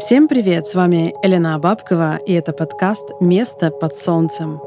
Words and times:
Всем 0.00 0.28
привет! 0.28 0.66
С 0.66 0.74
вами 0.74 1.14
Елена 1.22 1.58
Бабкова, 1.58 2.16
и 2.16 2.32
это 2.32 2.54
подкаст 2.54 3.10
«Место 3.20 3.70
под 3.70 3.94
солнцем». 3.94 4.58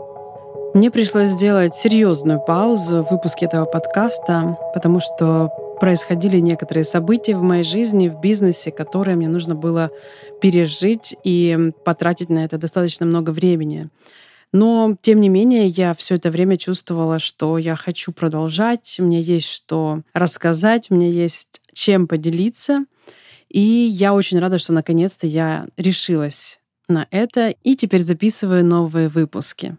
Мне 0.76 0.92
пришлось 0.92 1.30
сделать 1.30 1.74
серьезную 1.74 2.40
паузу 2.40 3.02
в 3.02 3.10
выпуске 3.10 3.48
этого 3.48 3.66
подкаста, 3.66 4.60
потому 4.76 5.00
что 5.00 5.50
происходили 5.80 6.38
некоторые 6.38 6.84
события 6.84 7.36
в 7.36 7.42
моей 7.42 7.64
жизни, 7.64 8.10
в 8.10 8.20
бизнесе, 8.22 8.72
которые 8.72 9.18
мне 9.18 9.28
нужно 9.28 9.56
было 9.56 9.90
пережить 10.40 11.16
и 11.24 11.72
потратить 11.84 12.30
на 12.30 12.46
это 12.46 12.60
достаточно 12.60 13.08
много 13.08 13.32
времени. 13.32 13.90
Но, 14.52 14.96
тем 15.02 15.20
не 15.20 15.30
менее, 15.30 15.68
я 15.68 15.96
все 15.96 16.16
это 16.16 16.30
время 16.30 16.58
чувствовала, 16.58 17.18
что 17.18 17.58
я 17.58 17.76
хочу 17.76 18.12
продолжать, 18.12 18.98
мне 19.00 19.20
есть 19.20 19.50
что 19.50 20.02
рассказать, 20.14 20.92
мне 20.92 21.10
есть 21.10 21.60
чем 21.74 22.08
поделиться. 22.08 22.86
И 23.54 23.62
я 23.62 24.16
очень 24.16 24.40
рада, 24.40 24.58
что 24.58 24.74
наконец-то 24.74 25.28
я 25.28 25.68
решилась 25.78 26.60
на 26.90 27.08
это 27.12 27.50
и 27.50 27.76
теперь 27.76 28.02
записываю 28.02 28.66
новые 28.66 29.08
выпуски. 29.08 29.78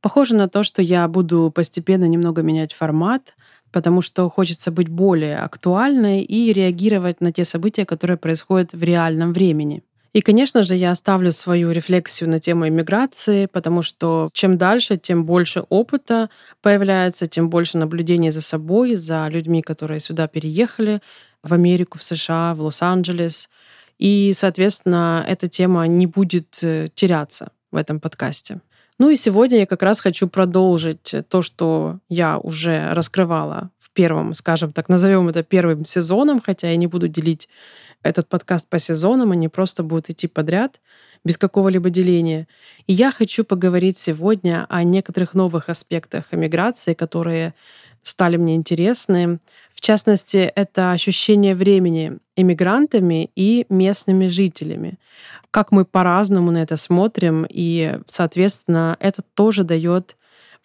Похоже 0.00 0.36
на 0.36 0.48
то, 0.48 0.62
что 0.62 0.80
я 0.80 1.06
буду 1.08 1.50
постепенно 1.52 2.04
немного 2.04 2.42
менять 2.42 2.72
формат, 2.72 3.34
потому 3.72 4.00
что 4.00 4.28
хочется 4.28 4.70
быть 4.70 4.88
более 4.88 5.38
актуальной 5.38 6.22
и 6.22 6.52
реагировать 6.52 7.20
на 7.20 7.32
те 7.32 7.44
события, 7.44 7.84
которые 7.84 8.16
происходят 8.16 8.72
в 8.72 8.82
реальном 8.82 9.32
времени. 9.32 9.82
И, 10.12 10.22
конечно 10.22 10.62
же, 10.62 10.76
я 10.76 10.92
оставлю 10.92 11.30
свою 11.32 11.72
рефлексию 11.72 12.30
на 12.30 12.38
тему 12.38 12.68
иммиграции, 12.68 13.46
потому 13.46 13.82
что 13.82 14.30
чем 14.32 14.56
дальше, 14.56 14.96
тем 14.96 15.26
больше 15.26 15.64
опыта 15.68 16.30
появляется, 16.62 17.26
тем 17.26 17.50
больше 17.50 17.76
наблюдений 17.76 18.30
за 18.30 18.40
собой, 18.40 18.94
за 18.94 19.28
людьми, 19.28 19.60
которые 19.60 20.00
сюда 20.00 20.26
переехали, 20.26 21.02
в 21.46 21.52
Америку, 21.54 21.98
в 21.98 22.02
США, 22.02 22.54
в 22.54 22.60
Лос-Анджелес. 22.60 23.48
И, 23.98 24.32
соответственно, 24.34 25.24
эта 25.26 25.48
тема 25.48 25.86
не 25.86 26.06
будет 26.06 26.58
э, 26.62 26.88
теряться 26.94 27.52
в 27.70 27.76
этом 27.76 28.00
подкасте. 28.00 28.60
Ну 28.98 29.10
и 29.10 29.16
сегодня 29.16 29.60
я 29.60 29.66
как 29.66 29.82
раз 29.82 30.00
хочу 30.00 30.26
продолжить 30.26 31.14
то, 31.28 31.42
что 31.42 31.98
я 32.08 32.38
уже 32.38 32.92
раскрывала 32.92 33.70
в 33.78 33.90
первом, 33.90 34.32
скажем 34.32 34.72
так, 34.72 34.88
назовем 34.88 35.28
это 35.28 35.42
первым 35.42 35.84
сезоном, 35.84 36.40
хотя 36.40 36.70
я 36.70 36.76
не 36.76 36.86
буду 36.86 37.08
делить 37.08 37.48
этот 38.02 38.28
подкаст 38.28 38.68
по 38.68 38.78
сезонам, 38.78 39.32
они 39.32 39.48
просто 39.48 39.82
будут 39.82 40.10
идти 40.10 40.28
подряд 40.28 40.80
без 41.24 41.36
какого-либо 41.36 41.90
деления. 41.90 42.46
И 42.86 42.92
я 42.92 43.10
хочу 43.10 43.44
поговорить 43.44 43.98
сегодня 43.98 44.64
о 44.68 44.82
некоторых 44.84 45.34
новых 45.34 45.68
аспектах 45.68 46.26
эмиграции, 46.30 46.94
которые 46.94 47.54
стали 48.06 48.36
мне 48.36 48.54
интересны. 48.54 49.40
В 49.74 49.80
частности, 49.80 50.52
это 50.54 50.92
ощущение 50.92 51.56
времени 51.56 52.18
иммигрантами 52.36 53.30
и 53.34 53.66
местными 53.68 54.28
жителями. 54.28 54.94
Как 55.50 55.72
мы 55.72 55.84
по-разному 55.84 56.52
на 56.52 56.58
это 56.58 56.76
смотрим, 56.76 57.44
и, 57.48 57.98
соответственно, 58.06 58.96
это 59.00 59.22
тоже 59.34 59.64
дает 59.64 60.16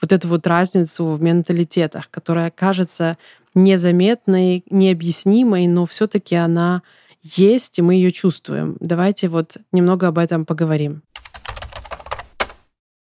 вот 0.01 0.11
эту 0.11 0.27
вот 0.27 0.45
разницу 0.45 1.05
в 1.05 1.21
менталитетах, 1.21 2.11
которая 2.11 2.51
кажется 2.51 3.17
незаметной, 3.55 4.63
необъяснимой, 4.69 5.65
но 5.65 5.87
все-таки 5.87 6.35
она 6.35 6.83
есть, 7.23 7.79
и 7.79 7.81
мы 7.81 7.95
ее 7.95 8.11
чувствуем. 8.11 8.77
Давайте 8.79 9.29
вот 9.29 9.57
немного 9.71 10.07
об 10.07 10.19
этом 10.19 10.45
поговорим. 10.45 11.01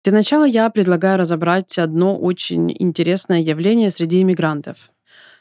Для 0.02 0.14
начала 0.14 0.44
я 0.44 0.70
предлагаю 0.70 1.18
разобрать 1.18 1.78
одно 1.78 2.16
очень 2.16 2.74
интересное 2.78 3.40
явление 3.40 3.90
среди 3.90 4.22
иммигрантов. 4.22 4.90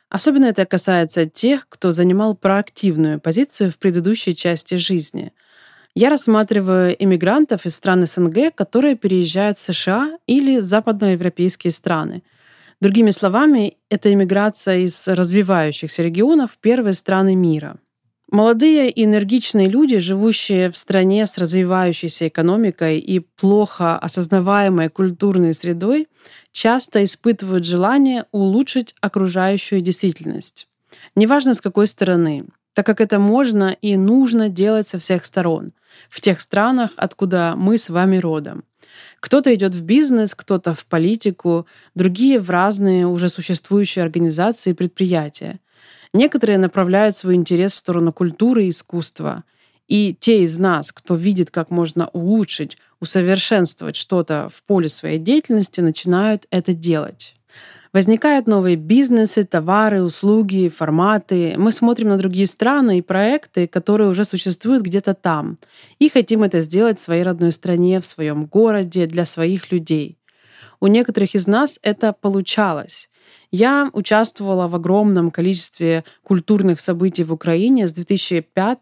Особенно 0.10 0.48
это 0.48 0.66
касается 0.66 1.26
тех, 1.26 1.70
кто 1.70 1.92
занимал 1.92 2.36
проактивную 2.36 3.22
позицию 3.22 3.72
в 3.72 3.78
предыдущей 3.78 4.36
части 4.36 4.76
жизни. 4.76 5.32
Я 5.96 6.10
рассматриваю 6.10 6.94
иммигрантов 7.02 7.66
из 7.66 7.76
стран 7.76 8.06
СНГ, 8.06 8.54
которые 8.54 8.96
переезжают 8.96 9.58
в 9.58 9.62
США 9.62 10.18
или 10.28 10.60
западноевропейские 10.60 11.72
страны. 11.72 12.24
Другими 12.82 13.12
словами, 13.12 13.78
это 13.90 14.12
иммиграция 14.12 14.80
из 14.80 15.08
развивающихся 15.08 16.04
регионов 16.04 16.52
в 16.54 16.58
первые 16.58 16.94
страны 16.94 17.34
мира– 17.34 17.78
Молодые 18.32 18.92
и 18.92 19.06
энергичные 19.06 19.68
люди, 19.68 19.98
живущие 19.98 20.70
в 20.70 20.78
стране 20.78 21.26
с 21.26 21.40
развивающейся 21.40 22.28
экономикой 22.28 23.00
и 23.00 23.20
плохо 23.20 23.98
осознаваемой 23.98 24.90
культурной 24.90 25.56
средой, 25.56 26.08
часто 26.52 27.04
испытывают 27.04 27.66
желание 27.66 28.26
улучшить 28.32 28.94
окружающую 29.02 29.82
действительность. 29.82 30.68
Неважно 31.16 31.56
с 31.56 31.62
какой 31.62 31.88
стороны, 31.88 32.46
так 32.76 32.86
как 32.86 33.02
это 33.02 33.18
можно 33.18 33.76
и 33.82 33.98
нужно 33.98 34.48
делать 34.48 34.88
со 34.88 35.00
всех 35.00 35.26
сторон, 35.26 35.74
в 36.08 36.22
тех 36.22 36.40
странах, 36.40 36.92
откуда 36.98 37.56
мы 37.58 37.80
с 37.80 37.90
вами 37.90 38.18
родом. 38.18 38.64
Кто-то 39.20 39.54
идет 39.56 39.74
в 39.74 39.82
бизнес, 39.82 40.36
кто-то 40.36 40.76
в 40.76 40.86
политику, 40.86 41.66
другие 41.96 42.40
в 42.40 42.52
разные 42.52 43.08
уже 43.08 43.28
существующие 43.28 44.04
организации 44.04 44.72
и 44.72 44.74
предприятия. 44.74 45.60
Некоторые 46.14 46.58
направляют 46.58 47.16
свой 47.16 47.36
интерес 47.36 47.74
в 47.74 47.78
сторону 47.78 48.12
культуры 48.12 48.66
и 48.66 48.70
искусства. 48.70 49.44
И 49.88 50.16
те 50.20 50.44
из 50.44 50.58
нас, 50.58 50.92
кто 50.92 51.16
видит, 51.16 51.52
как 51.52 51.72
можно 51.72 52.08
улучшить, 52.14 52.78
усовершенствовать 53.00 53.96
что-то 53.96 54.48
в 54.52 54.64
поле 54.64 54.90
своей 54.90 55.20
деятельности, 55.20 55.82
начинают 55.82 56.46
это 56.52 56.74
делать. 56.74 57.36
Возникают 57.92 58.48
новые 58.48 58.76
бизнесы, 58.76 59.44
товары, 59.44 60.04
услуги, 60.04 60.70
форматы. 60.70 61.56
Мы 61.58 61.72
смотрим 61.72 62.10
на 62.10 62.18
другие 62.18 62.46
страны 62.46 63.00
и 63.00 63.02
проекты, 63.02 63.68
которые 63.68 64.10
уже 64.10 64.26
существуют 64.26 64.84
где-то 64.84 65.16
там. 65.16 65.58
И 65.98 66.10
хотим 66.10 66.44
это 66.44 66.60
сделать 66.60 67.00
в 67.00 67.02
своей 67.02 67.24
родной 67.24 67.52
стране, 67.52 68.00
в 68.00 68.06
своем 68.06 68.46
городе, 68.46 69.08
для 69.08 69.26
своих 69.26 69.72
людей. 69.72 70.20
У 70.80 70.86
некоторых 70.86 71.34
из 71.34 71.48
нас 71.48 71.80
это 71.82 72.14
получалось. 72.14 73.09
Я 73.52 73.90
участвовала 73.94 74.68
в 74.68 74.76
огромном 74.76 75.32
количестве 75.32 76.04
культурных 76.24 76.80
событий 76.80 77.24
в 77.24 77.34
Украине 77.34 77.88
с 77.88 77.94
2005 77.94 78.80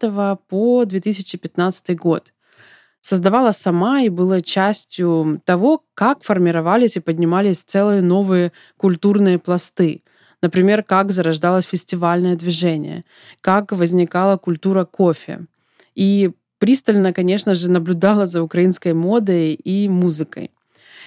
по 0.48 0.84
2015 0.84 1.96
год. 1.96 2.32
Создавала 3.00 3.52
сама 3.52 4.02
и 4.02 4.08
была 4.08 4.40
частью 4.40 5.40
того, 5.44 5.84
как 5.94 6.22
формировались 6.22 6.96
и 6.96 7.00
поднимались 7.00 7.62
целые 7.62 8.02
новые 8.02 8.52
культурные 8.76 9.38
пласты. 9.38 10.02
Например, 10.42 10.82
как 10.82 11.10
зарождалось 11.10 11.64
фестивальное 11.64 12.36
движение, 12.36 13.04
как 13.40 13.72
возникала 13.72 14.36
культура 14.36 14.84
кофе. 14.84 15.46
И 15.94 16.32
пристально, 16.58 17.12
конечно 17.12 17.54
же, 17.54 17.70
наблюдала 17.70 18.26
за 18.26 18.42
украинской 18.42 18.92
модой 18.92 19.54
и 19.54 19.88
музыкой. 19.88 20.50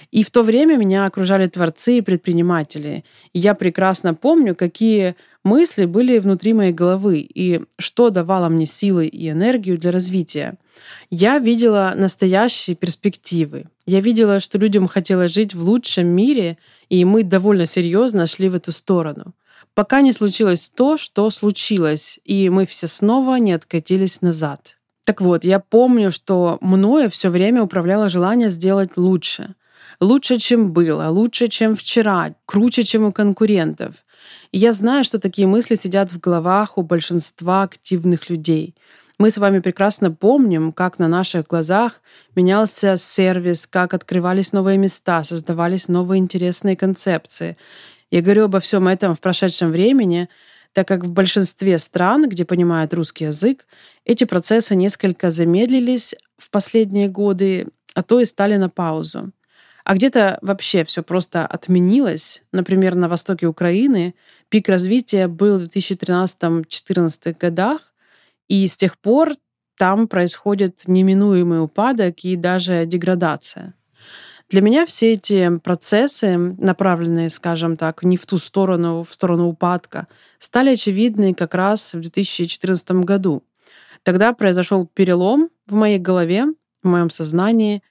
И 0.09 0.23
в 0.23 0.31
то 0.31 0.41
время 0.41 0.77
меня 0.77 1.05
окружали 1.05 1.47
творцы 1.47 1.97
и 1.97 2.01
предприниматели. 2.01 3.03
И 3.33 3.39
я 3.39 3.53
прекрасно 3.53 4.13
помню, 4.13 4.55
какие 4.55 5.15
мысли 5.43 5.85
были 5.85 6.19
внутри 6.19 6.53
моей 6.53 6.73
головы 6.73 7.19
и 7.19 7.61
что 7.77 8.09
давало 8.09 8.49
мне 8.49 8.65
силы 8.65 9.07
и 9.07 9.29
энергию 9.29 9.77
для 9.77 9.91
развития. 9.91 10.57
Я 11.09 11.39
видела 11.39 11.93
настоящие 11.95 12.75
перспективы. 12.75 13.65
Я 13.85 14.01
видела, 14.01 14.39
что 14.39 14.57
людям 14.57 14.87
хотелось 14.87 15.33
жить 15.33 15.53
в 15.53 15.63
лучшем 15.63 16.07
мире, 16.07 16.57
и 16.89 17.05
мы 17.05 17.23
довольно 17.23 17.65
серьезно 17.65 18.27
шли 18.27 18.49
в 18.49 18.55
эту 18.55 18.71
сторону. 18.71 19.33
Пока 19.73 20.01
не 20.01 20.11
случилось 20.11 20.69
то, 20.69 20.97
что 20.97 21.29
случилось, 21.29 22.19
и 22.25 22.49
мы 22.49 22.65
все 22.65 22.87
снова 22.87 23.37
не 23.37 23.53
откатились 23.53 24.21
назад. 24.21 24.77
Так 25.05 25.21
вот, 25.21 25.43
я 25.45 25.59
помню, 25.59 26.11
что 26.11 26.57
мною 26.61 27.09
все 27.09 27.29
время 27.29 27.63
управляло 27.63 28.09
желание 28.09 28.49
сделать 28.49 28.97
лучше 28.97 29.55
лучше, 30.01 30.37
чем 30.37 30.73
было, 30.73 31.07
лучше, 31.09 31.47
чем 31.47 31.75
вчера, 31.75 32.33
круче, 32.45 32.83
чем 32.83 33.05
у 33.05 33.11
конкурентов. 33.11 34.03
И 34.51 34.57
я 34.57 34.73
знаю, 34.73 35.03
что 35.03 35.19
такие 35.19 35.47
мысли 35.47 35.75
сидят 35.75 36.11
в 36.11 36.19
головах 36.19 36.77
у 36.77 36.81
большинства 36.81 37.63
активных 37.63 38.29
людей. 38.29 38.75
Мы 39.19 39.29
с 39.29 39.37
вами 39.37 39.59
прекрасно 39.59 40.11
помним, 40.11 40.73
как 40.73 40.97
на 40.97 41.07
наших 41.07 41.47
глазах 41.47 42.01
менялся 42.35 42.97
сервис, 42.97 43.67
как 43.67 43.93
открывались 43.93 44.51
новые 44.51 44.79
места, 44.79 45.23
создавались 45.23 45.87
новые 45.87 46.19
интересные 46.19 46.75
концепции. 46.75 47.55
Я 48.09 48.21
говорю 48.21 48.45
обо 48.45 48.59
всем 48.59 48.87
этом 48.87 49.13
в 49.13 49.19
прошедшем 49.19 49.71
времени, 49.71 50.27
так 50.73 50.87
как 50.87 51.03
в 51.03 51.11
большинстве 51.11 51.77
стран, 51.77 52.27
где 52.29 52.45
понимают 52.45 52.93
русский 52.93 53.25
язык, 53.25 53.67
эти 54.05 54.23
процессы 54.23 54.75
несколько 54.75 55.29
замедлились 55.29 56.15
в 56.37 56.49
последние 56.49 57.07
годы, 57.07 57.67
а 57.93 58.01
то 58.01 58.19
и 58.19 58.25
стали 58.25 58.55
на 58.55 58.69
паузу. 58.69 59.31
А 59.83 59.95
где-то 59.95 60.39
вообще 60.41 60.83
все 60.83 61.03
просто 61.03 61.45
отменилось. 61.45 62.43
Например, 62.51 62.95
на 62.95 63.09
востоке 63.09 63.47
Украины 63.47 64.15
пик 64.49 64.69
развития 64.69 65.27
был 65.27 65.59
в 65.59 65.63
2013-2014 65.63 67.35
годах, 67.39 67.93
и 68.47 68.67
с 68.67 68.77
тех 68.77 68.97
пор 68.97 69.33
там 69.77 70.07
происходит 70.07 70.83
неминуемый 70.87 71.63
упадок 71.63 72.23
и 72.23 72.35
даже 72.35 72.85
деградация. 72.85 73.73
Для 74.51 74.61
меня 74.61 74.85
все 74.85 75.13
эти 75.13 75.57
процессы, 75.59 76.37
направленные, 76.37 77.29
скажем 77.29 77.77
так, 77.77 78.03
не 78.03 78.17
в 78.17 78.25
ту 78.25 78.37
сторону, 78.37 79.01
в 79.03 79.13
сторону 79.13 79.47
упадка, 79.47 80.07
стали 80.39 80.71
очевидны 80.71 81.33
как 81.33 81.53
раз 81.53 81.93
в 81.93 82.01
2014 82.01 82.91
году. 83.05 83.43
Тогда 84.03 84.33
произошел 84.33 84.85
перелом 84.85 85.49
в 85.67 85.73
моей 85.73 85.99
голове, 85.99 86.47
в 86.83 86.87
моем 86.87 87.09
сознании. 87.09 87.81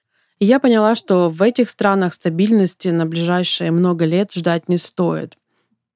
И 0.40 0.46
я 0.46 0.58
поняла, 0.58 0.94
что 0.94 1.28
в 1.28 1.42
этих 1.42 1.68
странах 1.68 2.14
стабильности 2.14 2.88
на 2.88 3.04
ближайшие 3.04 3.70
много 3.70 4.06
лет 4.06 4.32
ждать 4.32 4.68
не 4.68 4.78
стоит. 4.78 5.36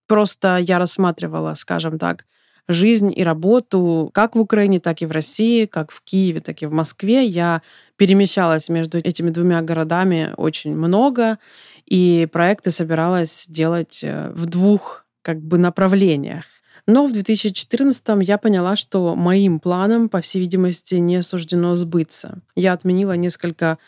Просто 0.07 0.59
я 0.59 0.79
рассматривала, 0.79 1.55
скажем 1.55 1.99
так, 1.99 2.27
жизнь 2.69 3.13
и 3.15 3.25
работу 3.25 4.11
как 4.13 4.37
в 4.37 4.41
Украине, 4.41 4.81
так 4.81 5.01
и 5.01 5.07
в 5.07 5.11
России, 5.11 5.65
как 5.65 5.91
в 5.91 6.03
Киеве, 6.03 6.41
так 6.41 6.63
и 6.63 6.67
в 6.67 6.73
Москве. 6.73 7.25
Я 7.25 7.63
перемещалась 7.97 8.69
между 8.69 8.99
этими 8.99 9.31
двумя 9.31 9.63
городами 9.63 10.35
очень 10.37 10.77
много, 10.77 11.39
и 11.87 12.29
проекты 12.31 12.71
собиралась 12.71 13.47
делать 13.49 14.01
э, 14.03 14.31
в 14.31 14.47
двух 14.47 15.07
как 15.23 15.41
бы 15.41 15.57
направлениях. 15.57 16.45
Но 16.87 17.07
в 17.07 17.13
2014 17.13 18.05
я 18.21 18.37
поняла, 18.37 18.77
что 18.77 19.15
моим 19.15 19.59
планам, 19.59 20.11
по 20.11 20.21
всей 20.21 20.41
видимости, 20.41 20.97
не 20.97 21.23
суждено 21.23 21.75
сбыться. 21.77 22.43
Я 22.57 22.75
отменила 22.75 23.13
несколько 23.13 23.79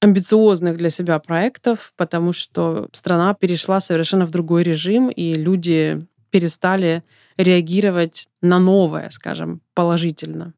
амбициозных 0.00 0.76
для 0.76 0.90
себя 0.90 1.18
проектов, 1.18 1.92
потому 1.96 2.32
что 2.32 2.88
страна 2.92 3.34
перешла 3.34 3.80
совершенно 3.80 4.26
в 4.26 4.30
другой 4.30 4.62
режим, 4.62 5.10
и 5.10 5.34
люди 5.34 6.06
перестали 6.30 7.02
реагировать 7.36 8.28
на 8.40 8.58
новое, 8.58 9.10
скажем, 9.10 9.60
положительно. 9.74 10.54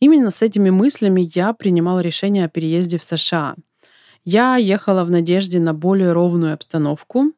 Именно 0.00 0.30
с 0.30 0.42
этими 0.42 0.70
мыслями 0.70 1.30
я 1.34 1.52
принимала 1.52 2.00
решение 2.00 2.44
о 2.44 2.48
переезде 2.48 2.98
в 2.98 3.04
США. 3.04 3.54
Я 4.24 4.56
ехала 4.56 5.04
в 5.04 5.10
надежде 5.10 5.58
на 5.60 5.74
более 5.74 6.12
ровную 6.12 6.54
обстановку, 6.54 7.32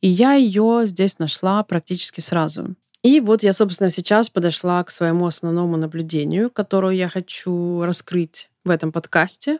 и 0.00 0.08
я 0.08 0.34
ее 0.34 0.82
здесь 0.84 1.18
нашла 1.18 1.62
практически 1.62 2.20
сразу. 2.20 2.74
И 3.02 3.20
вот 3.20 3.42
я, 3.42 3.52
собственно, 3.52 3.90
сейчас 3.90 4.30
подошла 4.30 4.82
к 4.84 4.90
своему 4.90 5.26
основному 5.26 5.76
наблюдению, 5.76 6.50
которое 6.50 6.94
я 6.94 7.08
хочу 7.08 7.82
раскрыть 7.82 8.48
в 8.64 8.70
этом 8.70 8.92
подкасте. 8.92 9.58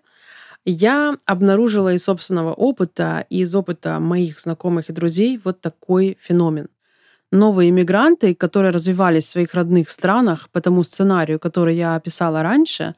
Я 0.65 1.17
обнаружила 1.27 1.93
из 1.93 2.05
собственного 2.05 2.55
опыта 2.55 3.27
и 3.31 3.41
из 3.41 3.55
опыта 3.55 3.99
моих 4.01 4.39
знакомых 4.39 4.91
и 4.91 4.93
друзей 4.93 5.41
вот 5.43 5.61
такой 5.61 6.17
феномен 6.21 6.69
новые 7.33 7.71
иммигранты, 7.71 8.35
которые 8.35 8.71
развивались 8.71 9.25
в 9.25 9.31
своих 9.31 9.55
родных 9.55 9.91
странах 9.91 10.49
по 10.51 10.61
тому 10.61 10.85
сценарию, 10.85 11.41
который 11.41 11.75
я 11.75 11.97
описала 11.97 12.43
раньше, 12.43 12.95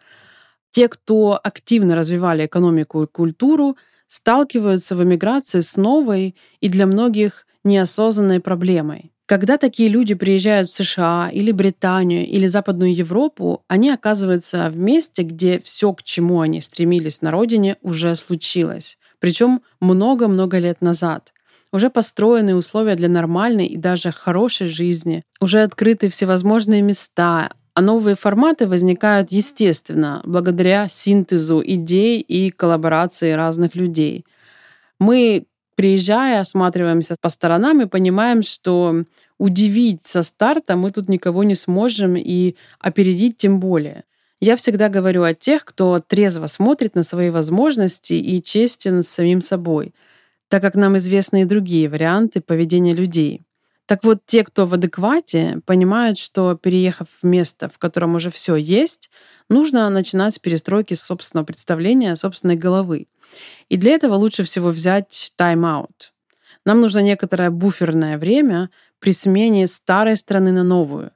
те, 0.73 0.89
кто 0.89 1.41
активно 1.43 1.95
развивали 1.95 2.45
экономику 2.45 3.05
и 3.05 3.07
культуру, 3.07 3.79
сталкиваются 4.09 4.97
в 4.97 5.03
эмиграции 5.03 5.61
с 5.61 5.77
новой 5.77 6.37
и 6.61 6.69
для 6.69 6.87
многих 6.87 7.47
неосознанной 7.63 8.41
проблемой. 8.41 9.14
Когда 9.27 9.57
такие 9.57 9.89
люди 9.89 10.15
приезжают 10.15 10.69
в 10.69 10.75
США 10.75 11.31
или 11.33 11.51
Британию 11.51 12.27
или 12.27 12.47
Западную 12.47 12.95
Европу, 12.95 13.65
они 13.69 13.91
оказываются 13.91 14.69
в 14.69 14.77
месте, 14.77 15.23
где 15.23 15.59
все, 15.61 15.95
к 15.95 16.03
чему 16.03 16.41
они 16.41 16.61
стремились 16.61 17.23
на 17.23 17.31
родине, 17.31 17.77
уже 17.81 18.15
случилось. 18.17 18.99
Причем 19.21 19.63
много-много 19.81 20.59
лет 20.59 20.83
назад. 20.83 21.33
Уже 21.73 21.89
построены 21.89 22.55
условия 22.55 22.97
для 22.97 23.09
нормальной 23.09 23.67
и 23.67 23.79
даже 23.79 24.13
хорошей 24.13 24.67
жизни. 24.67 25.23
Уже 25.41 25.63
открыты 25.63 26.11
всевозможные 26.11 26.83
места, 26.83 27.51
а 27.73 27.81
новые 27.81 28.17
форматы 28.17 28.69
возникают 28.69 29.33
естественно, 29.33 30.21
благодаря 30.25 30.87
синтезу 30.87 31.63
идей 31.65 32.21
и 32.21 32.51
коллаборации 32.51 33.33
разных 33.33 33.75
людей. 33.75 34.27
Мы, 35.01 35.47
приезжая, 35.75 36.41
осматриваемся 36.41 37.17
по 37.21 37.29
сторонам 37.29 37.81
и 37.83 37.87
понимаем, 37.87 38.43
что 38.43 39.05
удивить 39.39 40.07
со 40.07 40.23
старта 40.23 40.77
мы 40.77 40.91
тут 40.91 41.09
никого 41.09 41.45
не 41.45 41.55
сможем 41.55 42.17
и 42.17 42.57
опередить 42.79 43.37
тем 43.37 43.61
более. 43.61 44.05
Я 44.41 44.57
всегда 44.57 44.89
говорю 44.89 45.23
о 45.23 45.35
тех, 45.35 45.65
кто 45.65 45.99
трезво 45.99 46.47
смотрит 46.47 46.95
на 46.95 47.03
свои 47.03 47.31
возможности 47.31 48.15
и 48.15 48.43
честен 48.43 49.03
с 49.03 49.09
самим 49.09 49.41
собой— 49.41 49.95
так 50.49 50.63
как 50.63 50.75
нам 50.75 50.97
известны 50.99 51.43
и 51.43 51.47
другие 51.47 51.89
варианты 51.89 52.41
поведения 52.41 52.93
людей. 52.93 53.43
Так 53.87 54.03
вот, 54.03 54.21
те, 54.25 54.45
кто 54.45 54.65
в 54.65 54.75
адеквате, 54.75 55.61
понимают, 55.67 56.17
что 56.19 56.55
переехав 56.55 57.09
в 57.23 57.27
место, 57.27 57.69
в 57.69 57.79
котором 57.79 58.15
уже 58.15 58.31
все 58.31 58.57
есть, 58.57 59.11
нужно 59.51 59.91
начинать 59.91 60.35
с 60.35 60.39
перестройки 60.39 60.95
собственного 60.95 61.45
представления, 61.45 62.17
собственной 62.17 62.57
головы. 62.57 63.09
И 63.69 63.77
для 63.77 63.93
этого 63.93 64.15
лучше 64.15 64.45
всего 64.45 64.69
взять 64.71 65.33
тайм-аут. 65.37 66.13
Нам 66.65 66.81
нужно 66.81 67.01
некоторое 67.01 67.51
буферное 67.51 68.17
время 68.17 68.71
при 69.01 69.13
смене 69.13 69.67
старой 69.67 70.17
страны 70.17 70.51
на 70.51 70.65
новую. 70.65 71.11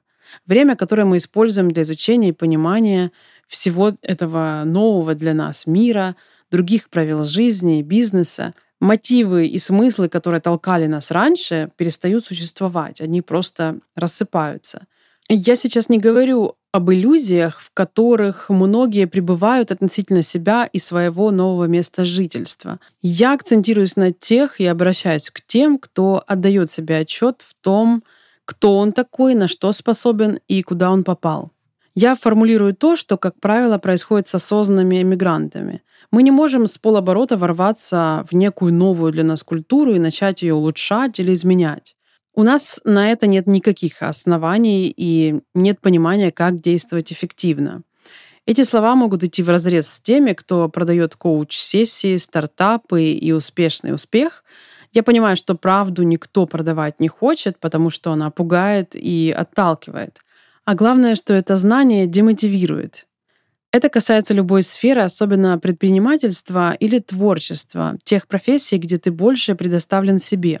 Время, 0.45 0.75
которое 0.75 1.05
мы 1.05 1.17
используем 1.17 1.71
для 1.71 1.81
изучения 1.81 2.29
и 2.29 2.33
понимания 2.33 3.11
всего 3.47 3.93
этого 4.03 4.61
нового 4.63 5.15
для 5.15 5.33
нас 5.33 5.65
мира, 5.65 6.15
других 6.51 6.89
правил 6.91 7.23
жизни, 7.23 7.81
бизнеса, 7.81 8.53
мотивы 8.79 9.47
и 9.47 9.57
смыслы, 9.57 10.09
которые 10.09 10.41
толкали 10.41 10.87
нас 10.87 11.11
раньше, 11.11 11.71
перестают 11.75 12.25
существовать. 12.25 13.01
Они 13.01 13.21
просто 13.21 13.79
рассыпаются. 13.95 14.87
Я 15.27 15.55
сейчас 15.55 15.89
не 15.89 15.99
говорю 15.99 16.55
об 16.71 16.91
иллюзиях, 16.91 17.59
в 17.59 17.71
которых 17.73 18.49
многие 18.49 19.05
пребывают 19.05 19.71
относительно 19.71 20.21
себя 20.21 20.69
и 20.71 20.79
своего 20.79 21.31
нового 21.31 21.65
места 21.65 22.03
жительства. 22.05 22.79
Я 23.01 23.33
акцентируюсь 23.33 23.95
на 23.95 24.11
тех 24.11 24.59
и 24.59 24.65
обращаюсь 24.65 25.29
к 25.29 25.41
тем, 25.45 25.77
кто 25.79 26.23
отдает 26.25 26.71
себе 26.71 26.97
отчет 26.97 27.41
в 27.41 27.55
том, 27.61 28.03
кто 28.45 28.77
он 28.77 28.91
такой, 28.91 29.35
на 29.35 29.47
что 29.47 29.71
способен 29.71 30.39
и 30.47 30.63
куда 30.63 30.91
он 30.91 31.03
попал. 31.03 31.51
Я 31.95 32.15
формулирую 32.15 32.75
то, 32.75 32.95
что, 32.95 33.17
как 33.17 33.39
правило, 33.39 33.77
происходит 33.77 34.27
с 34.27 34.35
осознанными 34.35 35.01
эмигрантами. 35.01 35.81
Мы 36.11 36.23
не 36.23 36.31
можем 36.31 36.65
с 36.65 36.77
полоборота 36.77 37.37
ворваться 37.37 38.25
в 38.29 38.35
некую 38.35 38.73
новую 38.73 39.11
для 39.11 39.23
нас 39.23 39.43
культуру 39.43 39.93
и 39.93 39.99
начать 39.99 40.41
ее 40.41 40.55
улучшать 40.55 41.19
или 41.19 41.33
изменять. 41.33 41.95
У 42.33 42.43
нас 42.43 42.79
на 42.83 43.11
это 43.11 43.27
нет 43.27 43.47
никаких 43.47 44.01
оснований 44.01 44.93
и 44.95 45.41
нет 45.53 45.81
понимания, 45.81 46.31
как 46.31 46.61
действовать 46.61 47.11
эффективно. 47.11 47.83
Эти 48.45 48.63
слова 48.63 48.95
могут 48.95 49.23
идти 49.23 49.43
в 49.43 49.49
разрез 49.49 49.87
с 49.87 50.01
теми, 50.01 50.33
кто 50.33 50.69
продает 50.69 51.15
коуч-сессии, 51.15 52.17
стартапы 52.17 53.11
и 53.11 53.31
успешный 53.31 53.93
успех. 53.93 54.43
Я 54.91 55.03
понимаю, 55.03 55.35
что 55.37 55.53
правду 55.53 56.01
никто 56.01 56.47
продавать 56.47 56.99
не 56.99 57.07
хочет, 57.07 57.59
потому 57.59 57.91
что 57.91 58.11
она 58.11 58.31
пугает 58.31 58.95
и 58.95 59.31
отталкивает. 59.37 60.19
А 60.65 60.73
главное, 60.73 61.13
что 61.13 61.33
это 61.33 61.55
знание 61.57 62.07
демотивирует. 62.07 63.05
Это 63.71 63.89
касается 63.89 64.33
любой 64.33 64.63
сферы, 64.63 65.01
особенно 65.01 65.59
предпринимательства 65.59 66.73
или 66.73 66.97
творчества, 66.97 67.97
тех 68.03 68.27
профессий, 68.27 68.79
где 68.79 68.97
ты 68.97 69.11
больше 69.11 69.53
предоставлен 69.53 70.19
себе. 70.19 70.59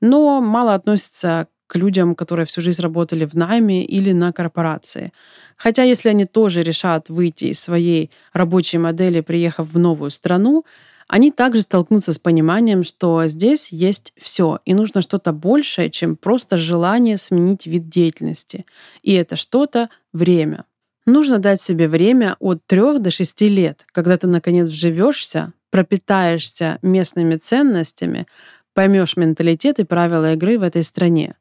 Но 0.00 0.40
мало 0.40 0.74
относится 0.74 1.48
к 1.66 1.74
людям, 1.74 2.14
которые 2.14 2.46
всю 2.46 2.60
жизнь 2.60 2.80
работали 2.80 3.24
в 3.24 3.34
найме 3.34 3.84
или 3.84 4.12
на 4.12 4.32
корпорации. 4.32 5.12
Хотя 5.56 5.82
если 5.82 6.10
они 6.10 6.26
тоже 6.26 6.62
решат 6.62 7.10
выйти 7.10 7.46
из 7.46 7.60
своей 7.60 8.10
рабочей 8.32 8.78
модели, 8.78 9.20
приехав 9.20 9.68
в 9.68 9.78
новую 9.78 10.10
страну, 10.12 10.64
они 11.08 11.32
также 11.32 11.62
столкнутся 11.62 12.12
с 12.12 12.18
пониманием, 12.18 12.84
что 12.84 13.26
здесь 13.26 13.72
есть 13.72 14.12
все, 14.16 14.60
и 14.64 14.74
нужно 14.74 15.02
что-то 15.02 15.32
большее, 15.32 15.90
чем 15.90 16.16
просто 16.16 16.56
желание 16.56 17.16
сменить 17.16 17.66
вид 17.66 17.88
деятельности. 17.88 18.64
И 19.02 19.12
это 19.14 19.34
что-то— 19.34 19.90
время. 20.12 20.64
Нужно 21.08 21.38
дать 21.38 21.58
себе 21.58 21.88
время 21.88 22.36
от 22.38 22.66
3 22.66 22.98
до 22.98 23.10
6 23.10 23.40
лет, 23.40 23.86
когда 23.92 24.18
ты 24.18 24.26
наконец 24.26 24.68
вживешься, 24.68 25.54
пропитаешься 25.70 26.78
местными 26.82 27.36
ценностями, 27.36 28.26
поймешь 28.74 29.16
менталитет 29.16 29.78
и 29.78 29.84
правила 29.84 30.34
игры 30.34 30.58
в 30.58 30.62
этой 30.62 30.82
стране. 30.82 31.36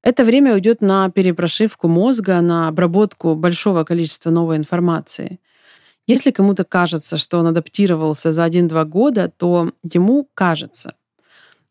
Это 0.00 0.22
время 0.22 0.54
уйдет 0.54 0.80
на 0.80 1.10
перепрошивку 1.10 1.88
мозга, 1.88 2.40
на 2.40 2.68
обработку 2.68 3.34
большого 3.34 3.82
количества 3.82 4.30
новой 4.30 4.58
информации. 4.58 5.40
Если 6.06 6.30
кому-то 6.30 6.62
кажется, 6.62 7.16
что 7.16 7.40
он 7.40 7.48
адаптировался 7.48 8.30
за 8.30 8.44
1-2 8.46 8.84
года, 8.84 9.28
то 9.36 9.72
ему 9.82 10.28
кажется. 10.34 10.94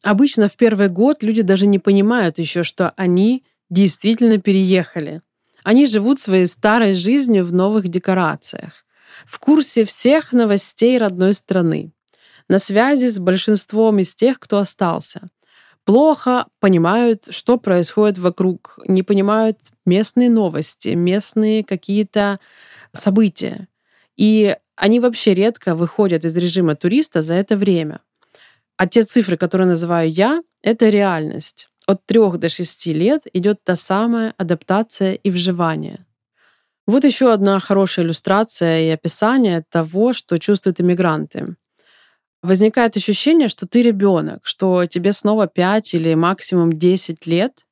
Обычно 0.04 0.50
в 0.50 0.58
первый 0.58 0.90
год 0.90 1.24
люди 1.24 1.42
даже 1.42 1.68
не 1.68 1.80
понимают 1.80 2.38
еще, 2.38 2.64
что 2.64 2.92
они 2.98 3.46
действительно 3.70 4.40
переехали— 4.40 5.22
они 5.64 5.86
живут 5.86 6.20
своей 6.20 6.46
старой 6.46 6.94
жизнью 6.94 7.46
в 7.46 7.54
новых 7.54 7.88
декорациях, 7.88 8.86
в 9.26 9.40
курсе 9.40 9.86
всех 9.86 10.34
новостей 10.34 10.98
родной 10.98 11.34
страны, 11.34 11.92
на 12.50 12.60
связи 12.60 13.08
с 13.08 13.20
большинством 13.20 14.00
из 14.00 14.16
тех, 14.16 14.40
кто 14.40 14.60
остался. 14.60 15.30
Плохо 15.86 16.48
понимают, 16.60 17.28
что 17.30 17.58
происходит 17.58 18.18
вокруг, 18.18 18.80
не 18.88 19.04
понимают 19.04 19.60
местные 19.86 20.30
новости, 20.30 20.90
местные 20.90 21.64
какие-то 21.64 22.40
события. 22.94 23.68
И 24.16 24.56
они 24.76 25.00
вообще 25.00 25.34
редко 25.34 25.76
выходят 25.76 26.24
из 26.24 26.36
режима 26.38 26.76
туриста 26.76 27.22
за 27.22 27.34
это 27.34 27.58
время. 27.58 28.00
А 28.78 28.88
те 28.88 29.04
цифры, 29.04 29.38
которые 29.38 29.68
называю 29.68 30.10
я, 30.10 30.42
это 30.62 30.90
реальность 30.90 31.70
от 31.86 32.06
3 32.06 32.38
до 32.38 32.50
6 32.50 32.88
лет 32.88 33.24
идет 33.34 33.64
та 33.64 33.76
самая 33.76 34.34
адаптация 34.38 35.14
и 35.14 35.30
вживание. 35.30 36.06
Вот 36.86 37.06
еще 37.06 37.32
одна 37.32 37.60
хорошая 37.60 38.06
иллюстрация 38.06 38.82
и 38.82 38.90
описание 38.90 39.64
того, 39.70 40.12
что 40.14 40.38
чувствуют 40.38 40.82
иммигранты. 40.82 41.56
Возникает 42.42 42.98
ощущение, 42.98 43.48
что 43.48 43.66
ты 43.66 43.82
ребенок, 43.82 44.42
что 44.44 44.86
тебе 44.86 45.14
снова 45.14 45.48
5 45.48 45.94
или 45.94 46.14
максимум 46.14 46.74
10 46.74 47.26
лет. 47.26 47.66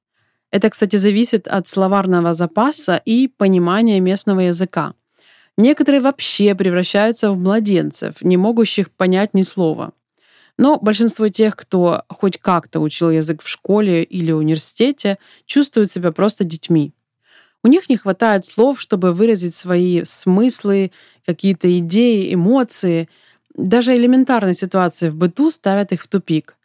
Это, 0.49 0.69
кстати, 0.69 0.95
зависит 0.95 1.47
от 1.47 1.67
словарного 1.67 2.33
запаса 2.33 3.01
и 3.03 3.27
понимания 3.27 3.99
местного 3.99 4.39
языка. 4.39 4.93
Некоторые 5.57 5.99
вообще 5.99 6.55
превращаются 6.55 7.31
в 7.31 7.37
младенцев, 7.37 8.21
не 8.21 8.37
могущих 8.37 8.91
понять 8.91 9.33
ни 9.33 9.43
слова. 9.43 9.91
Но 10.61 10.77
большинство 10.79 11.27
тех, 11.27 11.55
кто 11.55 12.03
хоть 12.07 12.37
как-то 12.37 12.81
учил 12.81 13.09
язык 13.09 13.41
в 13.41 13.47
школе 13.47 14.03
или 14.03 14.31
университете, 14.31 15.17
чувствуют 15.47 15.91
себя 15.91 16.11
просто 16.11 16.43
детьми. 16.43 16.93
У 17.63 17.67
них 17.67 17.89
не 17.89 17.97
хватает 17.97 18.45
слов, 18.45 18.79
чтобы 18.79 19.11
выразить 19.11 19.55
свои 19.55 20.03
смыслы, 20.03 20.91
какие-то 21.25 21.79
идеи, 21.79 22.31
эмоции. 22.31 23.09
Даже 23.55 23.95
элементарные 23.95 24.53
ситуации 24.53 25.09
в 25.09 25.15
быту 25.15 25.49
ставят 25.49 25.93
их 25.93 26.03
в 26.03 26.07
тупик. 26.07 26.55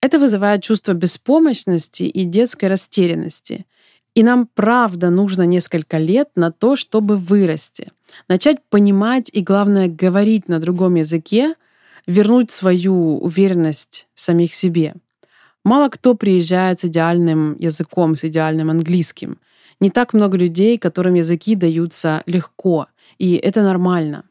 Это 0.00 0.20
вызывает 0.20 0.62
чувство 0.62 0.92
беспомощности 0.92 2.04
и 2.04 2.22
детской 2.22 2.66
растерянности. 2.66 3.66
И 4.14 4.22
нам 4.22 4.48
правда 4.54 5.10
нужно 5.10 5.42
несколько 5.42 5.98
лет 5.98 6.28
на 6.36 6.52
то, 6.52 6.76
чтобы 6.76 7.16
вырасти, 7.16 7.90
начать 8.28 8.58
понимать 8.70 9.30
и, 9.32 9.40
главное, 9.40 9.88
говорить 9.88 10.46
на 10.46 10.60
другом 10.60 10.94
языке, 10.94 11.56
вернуть 12.06 12.50
свою 12.50 13.18
уверенность 13.18 14.08
в 14.14 14.20
самих 14.20 14.54
себе. 14.54 14.94
Мало 15.64 15.88
кто 15.88 16.14
приезжает 16.14 16.80
с 16.80 16.84
идеальным 16.84 17.56
языком, 17.58 18.16
с 18.16 18.24
идеальным 18.24 18.70
английским— 18.70 19.38
не 19.82 19.90
так 19.90 20.14
много 20.14 20.38
людей, 20.38 20.78
которым 20.78 21.14
языки 21.14 21.56
даются 21.56 22.22
легко, 22.26 22.86
и 23.18 23.34
это 23.34 23.62
нормально. 23.62 24.24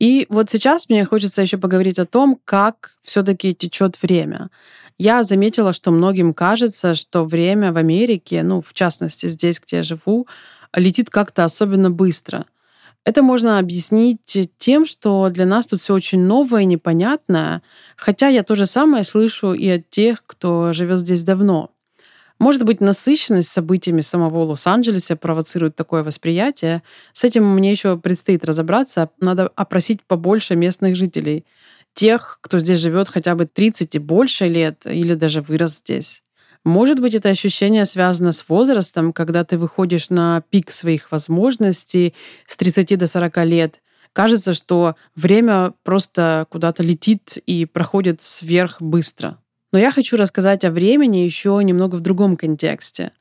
И 0.00 0.26
вот 0.28 0.50
сейчас 0.50 0.88
мне 0.88 1.04
хочется 1.04 1.40
еще 1.40 1.56
поговорить 1.56 2.00
о 2.00 2.04
том, 2.04 2.36
как 2.44 2.96
все-таки 3.02 3.54
течет 3.54 4.02
время. 4.02 4.50
Я 4.98 5.22
заметила, 5.22 5.72
что 5.72 5.92
многим 5.92 6.34
кажется, 6.34 6.94
что 6.94 7.24
время 7.24 7.72
в 7.72 7.76
Америке, 7.76 8.42
ну, 8.42 8.60
в 8.60 8.74
частности, 8.74 9.28
здесь, 9.28 9.60
где 9.64 9.76
я 9.76 9.82
живу, 9.84 10.26
летит 10.74 11.08
как-то 11.08 11.44
особенно 11.44 11.88
быстро. 11.88 12.44
Это 13.06 13.22
можно 13.22 13.60
объяснить 13.60 14.48
тем, 14.58 14.84
что 14.84 15.30
для 15.30 15.46
нас 15.46 15.68
тут 15.68 15.80
все 15.80 15.94
очень 15.94 16.24
новое 16.24 16.62
и 16.62 16.66
непонятное, 16.66 17.62
хотя 17.96 18.26
я 18.26 18.42
то 18.42 18.56
же 18.56 18.66
самое 18.66 19.04
слышу 19.04 19.54
и 19.54 19.68
от 19.68 19.88
тех, 19.88 20.24
кто 20.26 20.72
живет 20.72 20.98
здесь 20.98 21.22
давно. 21.22 21.70
Может 22.40 22.64
быть, 22.64 22.80
насыщенность 22.80 23.48
событиями 23.48 24.00
самого 24.00 24.42
Лос-Анджелеса 24.42 25.14
провоцирует 25.14 25.76
такое 25.76 26.02
восприятие. 26.02 26.82
С 27.12 27.22
этим 27.22 27.48
мне 27.48 27.70
еще 27.70 27.96
предстоит 27.96 28.44
разобраться. 28.44 29.08
Надо 29.20 29.52
опросить 29.54 30.02
побольше 30.02 30.56
местных 30.56 30.96
жителей. 30.96 31.46
Тех, 31.94 32.40
кто 32.42 32.58
здесь 32.58 32.80
живет 32.80 33.08
хотя 33.08 33.36
бы 33.36 33.46
30 33.46 33.94
и 33.94 33.98
больше 34.00 34.48
лет, 34.48 34.84
или 34.84 35.14
даже 35.14 35.42
вырос 35.42 35.76
здесь. 35.76 36.24
Может 36.66 36.98
быть, 36.98 37.14
это 37.14 37.28
ощущение 37.28 37.86
связано 37.86 38.32
с 38.32 38.44
возрастом, 38.48 39.12
когда 39.12 39.44
ты 39.44 39.56
выходишь 39.56 40.10
на 40.10 40.42
пик 40.50 40.72
своих 40.72 41.12
возможностей 41.12 42.12
с 42.44 42.56
30 42.56 42.98
до 42.98 43.06
40 43.06 43.36
лет. 43.44 43.80
Кажется, 44.12 44.52
что 44.52 44.96
время 45.14 45.74
просто 45.84 46.48
куда-то 46.50 46.82
летит 46.82 47.38
и 47.46 47.66
проходит 47.66 48.20
сверх 48.20 48.82
быстро. 48.82 49.38
Но 49.70 49.78
я 49.78 49.92
хочу 49.92 50.16
рассказать 50.16 50.64
о 50.64 50.72
времени 50.72 51.18
еще 51.18 51.56
немного 51.62 51.94
в 51.94 52.00
другом 52.00 52.36
контексте. 52.36 53.12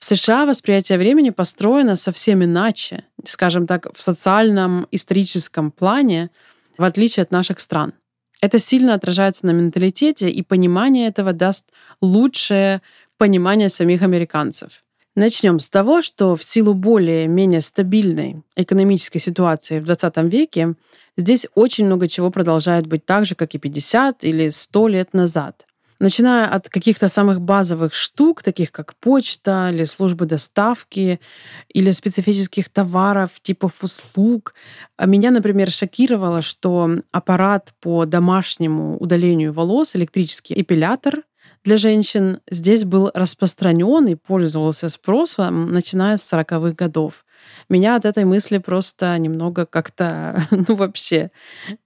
В 0.00 0.04
США 0.04 0.44
восприятие 0.44 0.98
времени 0.98 1.30
построено 1.30 1.94
совсем 1.94 2.42
иначе, 2.42 3.04
скажем 3.24 3.68
так, 3.68 3.86
в 3.96 4.02
социальном, 4.02 4.88
историческом 4.90 5.70
плане, 5.70 6.30
в 6.76 6.82
отличие 6.82 7.22
от 7.22 7.30
наших 7.30 7.60
стран. 7.60 7.92
Это 8.40 8.58
сильно 8.58 8.94
отражается 8.94 9.46
на 9.46 9.50
менталитете, 9.50 10.30
и 10.30 10.42
понимание 10.42 11.08
этого 11.08 11.32
даст 11.32 11.68
лучшее 12.00 12.80
понимание 13.18 13.68
самих 13.68 14.02
американцев. 14.02 14.82
Начнем 15.14 15.58
с 15.58 15.68
того, 15.68 16.02
что 16.02 16.36
в 16.36 16.44
силу 16.44 16.72
более-менее 16.72 17.60
стабильной 17.60 18.42
экономической 18.56 19.18
ситуации 19.18 19.80
в 19.80 19.84
20 19.84 20.16
веке 20.32 20.74
здесь 21.16 21.46
очень 21.54 21.86
много 21.86 22.06
чего 22.06 22.30
продолжает 22.30 22.86
быть 22.86 23.04
так 23.04 23.26
же, 23.26 23.34
как 23.34 23.54
и 23.54 23.58
50 23.58 24.24
или 24.24 24.48
100 24.48 24.88
лет 24.88 25.12
назад 25.12 25.66
начиная 26.00 26.48
от 26.48 26.68
каких-то 26.68 27.08
самых 27.08 27.40
базовых 27.40 27.94
штук, 27.94 28.42
таких 28.42 28.72
как 28.72 28.94
почта 28.96 29.70
или 29.72 29.84
службы 29.84 30.26
доставки, 30.26 31.20
или 31.68 31.90
специфических 31.92 32.68
товаров, 32.68 33.30
типов 33.42 33.84
услуг. 33.84 34.54
А 34.96 35.06
меня, 35.06 35.30
например, 35.30 35.70
шокировало, 35.70 36.42
что 36.42 36.90
аппарат 37.12 37.72
по 37.80 38.06
домашнему 38.06 38.96
удалению 38.98 39.52
волос, 39.52 39.94
электрический 39.94 40.60
эпилятор 40.60 41.22
для 41.62 41.76
женщин 41.76 42.40
здесь 42.50 42.84
был 42.84 43.10
распространен 43.12 44.06
и 44.08 44.14
пользовался 44.14 44.88
спросом, 44.88 45.70
начиная 45.70 46.16
с 46.16 46.32
40-х 46.32 46.72
годов. 46.72 47.26
Меня 47.68 47.96
от 47.96 48.06
этой 48.06 48.24
мысли 48.24 48.58
просто 48.58 49.16
немного 49.18 49.66
как-то, 49.66 50.42
ну 50.50 50.74
вообще, 50.74 51.30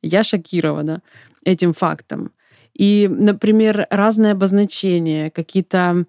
я 0.01 0.23
шокирована 0.23 1.03
этим 1.45 1.75
фактом. 1.75 2.31
И, 2.75 3.09
например, 3.09 3.87
разные 3.91 4.33
обозначения, 4.33 5.31
какие-то 5.31 6.07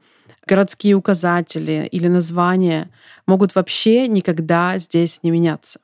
городские 0.48 0.96
указатели 0.96 1.88
или 1.92 2.08
названия 2.08 2.90
могут 3.28 3.56
вообще 3.56 4.08
никогда 4.08 4.78
здесь 4.78 5.20
не 5.24 5.32
меняться. 5.32 5.80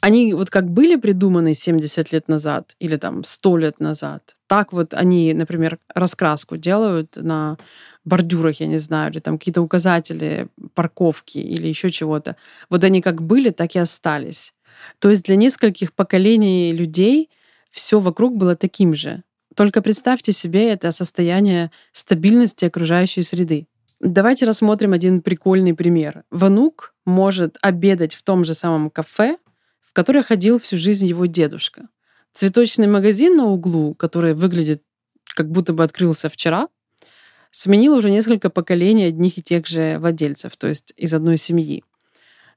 Они 0.00 0.34
вот 0.34 0.50
как 0.50 0.70
были 0.70 0.96
придуманы 0.96 1.54
70 1.54 2.12
лет 2.12 2.28
назад 2.28 2.76
или 2.78 2.96
там 2.96 3.24
100 3.24 3.56
лет 3.56 3.80
назад, 3.80 4.34
так 4.46 4.72
вот 4.72 4.92
они, 4.94 5.32
например, 5.32 5.78
раскраску 5.94 6.56
делают 6.56 7.16
на 7.16 7.56
бордюрах, 8.04 8.60
я 8.60 8.66
не 8.66 8.78
знаю, 8.78 9.10
или 9.10 9.20
там 9.20 9.38
какие-то 9.38 9.62
указатели 9.62 10.48
парковки 10.74 11.38
или 11.38 11.66
еще 11.66 11.90
чего-то. 11.90 12.36
Вот 12.70 12.84
они 12.84 13.00
как 13.00 13.22
были, 13.22 13.50
так 13.50 13.74
и 13.74 13.78
остались. 13.78 14.52
То 14.98 15.10
есть 15.10 15.24
для 15.24 15.36
нескольких 15.36 15.92
поколений 15.92 16.72
людей 16.72 17.30
все 17.70 17.98
вокруг 17.98 18.36
было 18.36 18.54
таким 18.54 18.94
же. 18.94 19.22
Только 19.56 19.80
представьте 19.80 20.32
себе 20.32 20.70
это 20.70 20.90
состояние 20.90 21.70
стабильности 21.92 22.66
окружающей 22.66 23.22
среды. 23.22 23.66
Давайте 24.00 24.44
рассмотрим 24.44 24.92
один 24.92 25.22
прикольный 25.22 25.72
пример. 25.72 26.24
Внук 26.30 26.94
может 27.06 27.56
обедать 27.62 28.14
в 28.14 28.22
том 28.22 28.44
же 28.44 28.52
самом 28.52 28.90
кафе, 28.90 29.38
в 29.80 29.94
которое 29.94 30.22
ходил 30.22 30.60
всю 30.60 30.76
жизнь 30.76 31.06
его 31.06 31.24
дедушка. 31.24 31.88
Цветочный 32.34 32.86
магазин 32.86 33.34
на 33.34 33.46
углу, 33.46 33.94
который 33.94 34.34
выглядит 34.34 34.82
как 35.24 35.50
будто 35.50 35.72
бы 35.72 35.84
открылся 35.84 36.28
вчера, 36.28 36.68
сменил 37.50 37.94
уже 37.94 38.10
несколько 38.10 38.50
поколений 38.50 39.04
одних 39.04 39.38
и 39.38 39.42
тех 39.42 39.66
же 39.66 39.98
владельцев, 39.98 40.54
то 40.58 40.68
есть 40.68 40.92
из 40.98 41.14
одной 41.14 41.38
семьи. 41.38 41.82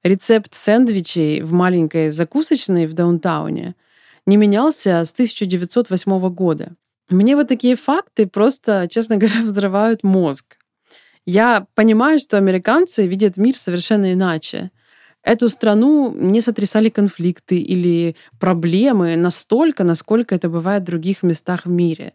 Рецепт 0.03 0.53
сэндвичей 0.53 1.44
в 1.44 1.53
маленькой 1.53 2.10
закусочной 2.10 2.88
в 2.88 2.94
даунтауне 2.94 3.75
не 4.25 4.36
менялся 4.36 5.01
с 5.06 5.13
1908 5.13 6.29
года. 6.34 6.75
Мне 7.10 7.36
вот 7.36 7.48
такие 7.48 7.75
факты 7.75 8.28
просто, 8.28 8.88
честно 8.89 9.18
говоря, 9.22 9.42
взрывают 9.42 10.04
мозг. 10.04 10.58
Я 11.25 11.68
понимаю, 11.75 12.20
что 12.20 12.38
американцы 12.38 13.08
видят 13.08 13.38
мир 13.38 13.56
совершенно 13.56 14.13
иначе. 14.13 14.72
Эту 15.22 15.50
страну 15.50 16.13
не 16.16 16.42
сотрясали 16.42 16.89
конфликты 16.89 17.58
или 17.58 18.16
проблемы 18.39 19.18
настолько, 19.18 19.84
насколько 19.84 20.34
это 20.34 20.50
бывает 20.50 20.84
в 20.84 20.86
других 20.86 21.24
местах 21.24 21.66
в 21.66 21.70
мире. 21.70 22.13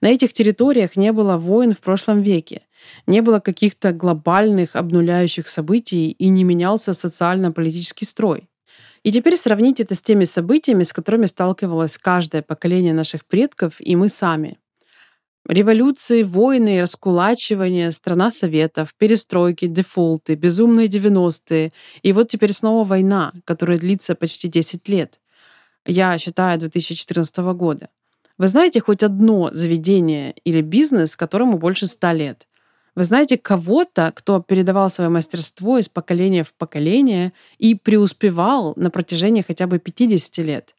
На 0.00 0.08
этих 0.08 0.32
территориях 0.32 0.96
не 0.96 1.12
было 1.12 1.36
войн 1.36 1.74
в 1.74 1.80
прошлом 1.80 2.22
веке, 2.22 2.62
не 3.06 3.20
было 3.20 3.40
каких-то 3.40 3.92
глобальных 3.92 4.74
обнуляющих 4.74 5.48
событий 5.48 6.10
и 6.10 6.28
не 6.28 6.44
менялся 6.44 6.94
социально-политический 6.94 8.06
строй. 8.06 8.48
И 9.06 9.12
теперь 9.12 9.36
сравните 9.36 9.84
это 9.84 9.94
с 9.94 10.02
теми 10.02 10.24
событиями, 10.24 10.82
с 10.82 10.92
которыми 10.92 11.26
сталкивалось 11.26 11.96
каждое 11.96 12.42
поколение 12.42 12.92
наших 12.92 13.24
предков 13.24 13.76
и 13.78 13.94
мы 13.94 14.08
сами. 14.08 14.58
Революции, 15.48 16.24
войны, 16.24 16.80
раскулачивание, 16.80 17.92
страна 17.92 18.32
советов, 18.32 18.96
перестройки, 18.98 19.68
дефолты, 19.68 20.34
безумные 20.34 20.88
90-е. 20.88 21.70
И 22.02 22.12
вот 22.12 22.26
теперь 22.26 22.52
снова 22.52 22.82
война, 22.82 23.32
которая 23.44 23.78
длится 23.78 24.16
почти 24.16 24.48
10 24.48 24.88
лет. 24.88 25.20
Я 25.86 26.18
считаю, 26.18 26.58
2014 26.58 27.36
года. 27.54 27.90
Вы 28.38 28.48
знаете 28.48 28.80
хоть 28.80 29.04
одно 29.04 29.50
заведение 29.52 30.34
или 30.42 30.62
бизнес, 30.62 31.14
которому 31.14 31.58
больше 31.58 31.86
100 31.86 32.10
лет? 32.10 32.48
Вы 32.96 33.04
знаете 33.04 33.36
кого-то, 33.36 34.10
кто 34.16 34.40
передавал 34.40 34.88
свое 34.88 35.10
мастерство 35.10 35.76
из 35.76 35.86
поколения 35.86 36.42
в 36.42 36.54
поколение 36.54 37.34
и 37.58 37.74
преуспевал 37.74 38.72
на 38.76 38.90
протяжении 38.90 39.44
хотя 39.46 39.66
бы 39.66 39.78
50 39.78 40.38
лет? 40.38 40.74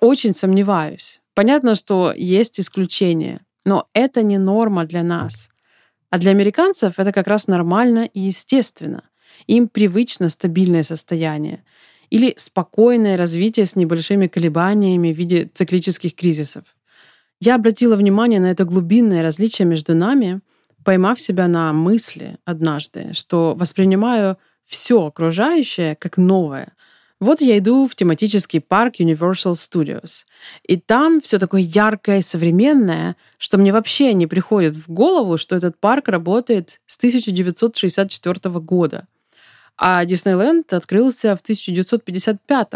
Очень 0.00 0.34
сомневаюсь. 0.34 1.20
Понятно, 1.34 1.74
что 1.74 2.14
есть 2.16 2.58
исключения, 2.58 3.42
но 3.66 3.88
это 3.92 4.22
не 4.22 4.38
норма 4.38 4.86
для 4.86 5.02
нас. 5.02 5.50
А 6.08 6.16
для 6.16 6.30
американцев 6.30 6.98
это 6.98 7.12
как 7.12 7.26
раз 7.26 7.46
нормально 7.46 8.08
и 8.12 8.20
естественно. 8.20 9.04
Им 9.46 9.68
привычно 9.68 10.30
стабильное 10.30 10.82
состояние 10.82 11.62
или 12.08 12.32
спокойное 12.38 13.18
развитие 13.18 13.66
с 13.66 13.76
небольшими 13.76 14.28
колебаниями 14.28 15.12
в 15.12 15.16
виде 15.16 15.50
циклических 15.52 16.14
кризисов. 16.14 16.64
Я 17.38 17.56
обратила 17.56 17.96
внимание 17.96 18.40
на 18.40 18.50
это 18.50 18.64
глубинное 18.64 19.22
различие 19.22 19.66
между 19.66 19.94
нами, 19.94 20.40
поймав 20.84 21.20
себя 21.20 21.48
на 21.48 21.72
мысли 21.72 22.38
однажды, 22.44 23.12
что 23.12 23.54
воспринимаю 23.54 24.38
все 24.64 25.06
окружающее 25.06 25.96
как 25.96 26.16
новое. 26.16 26.72
Вот 27.18 27.42
я 27.42 27.58
иду 27.58 27.86
в 27.86 27.94
тематический 27.94 28.60
парк 28.60 28.94
Universal 28.98 29.52
Studios, 29.52 30.24
и 30.62 30.78
там 30.78 31.20
все 31.20 31.38
такое 31.38 31.60
яркое 31.60 32.20
и 32.20 32.22
современное, 32.22 33.16
что 33.36 33.58
мне 33.58 33.72
вообще 33.72 34.14
не 34.14 34.26
приходит 34.26 34.74
в 34.74 34.90
голову, 34.90 35.36
что 35.36 35.54
этот 35.54 35.78
парк 35.78 36.08
работает 36.08 36.80
с 36.86 36.96
1964 36.96 38.58
года. 38.60 39.06
А 39.76 40.04
Диснейленд 40.04 40.72
открылся 40.72 41.36
в 41.36 41.40
1955 41.40 42.68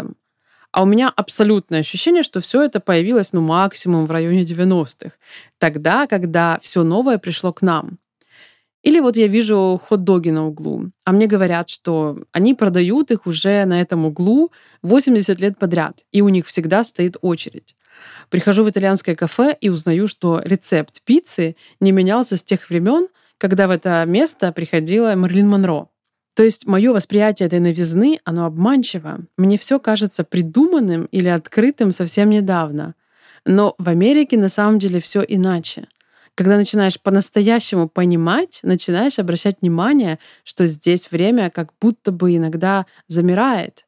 а 0.75 0.83
у 0.83 0.85
меня 0.85 1.09
абсолютное 1.15 1.79
ощущение, 1.79 2.21
что 2.21 2.41
все 2.41 2.61
это 2.61 2.81
появилось, 2.81 3.31
ну, 3.31 3.39
максимум 3.39 4.07
в 4.07 4.11
районе 4.11 4.41
90-х. 4.43 5.11
Тогда, 5.57 6.05
когда 6.05 6.59
все 6.61 6.83
новое 6.83 7.17
пришло 7.17 7.53
к 7.53 7.61
нам. 7.61 7.97
Или 8.83 8.99
вот 8.99 9.15
я 9.15 9.27
вижу 9.27 9.79
хот-доги 9.81 10.31
на 10.31 10.47
углу, 10.47 10.91
а 11.05 11.13
мне 11.13 11.27
говорят, 11.27 11.69
что 11.69 12.17
они 12.33 12.53
продают 12.55 13.09
их 13.11 13.25
уже 13.25 13.63
на 13.63 13.79
этом 13.79 14.05
углу 14.05 14.51
80 14.81 15.39
лет 15.39 15.57
подряд, 15.57 16.03
и 16.11 16.21
у 16.21 16.27
них 16.27 16.45
всегда 16.45 16.83
стоит 16.83 17.15
очередь. 17.21 17.77
Прихожу 18.29 18.65
в 18.65 18.69
итальянское 18.69 19.15
кафе 19.15 19.55
и 19.61 19.69
узнаю, 19.69 20.07
что 20.07 20.41
рецепт 20.43 21.01
пиццы 21.05 21.55
не 21.79 21.93
менялся 21.93 22.35
с 22.35 22.43
тех 22.43 22.69
времен, 22.69 23.07
когда 23.37 23.69
в 23.69 23.71
это 23.71 24.03
место 24.05 24.51
приходила 24.51 25.15
Мерлин 25.15 25.47
Монро. 25.47 25.87
То 26.35 26.43
есть 26.43 26.67
мое 26.67 26.93
восприятие 26.93 27.47
этой 27.47 27.59
новизны, 27.59 28.19
оно 28.23 28.45
обманчиво. 28.45 29.21
Мне 29.37 29.57
все 29.57 29.79
кажется 29.79 30.23
придуманным 30.23 31.05
или 31.05 31.27
открытым 31.27 31.91
совсем 31.91 32.29
недавно. 32.29 32.95
Но 33.45 33.75
в 33.77 33.89
Америке 33.89 34.37
на 34.37 34.49
самом 34.49 34.79
деле 34.79 34.99
все 34.99 35.21
иначе 35.21 35.87
когда 36.35 36.57
начинаешь 36.57 36.99
по-настоящему 36.99 37.87
понимать, 37.87 38.59
начинаешь 38.61 39.19
обращать 39.19 39.61
внимание, 39.61 40.19
что 40.43 40.65
здесь 40.65 41.09
время 41.09 41.49
как 41.49 41.71
будто 41.79 42.11
бы 42.11 42.35
иногда 42.35 42.85
замирает. 43.07 43.85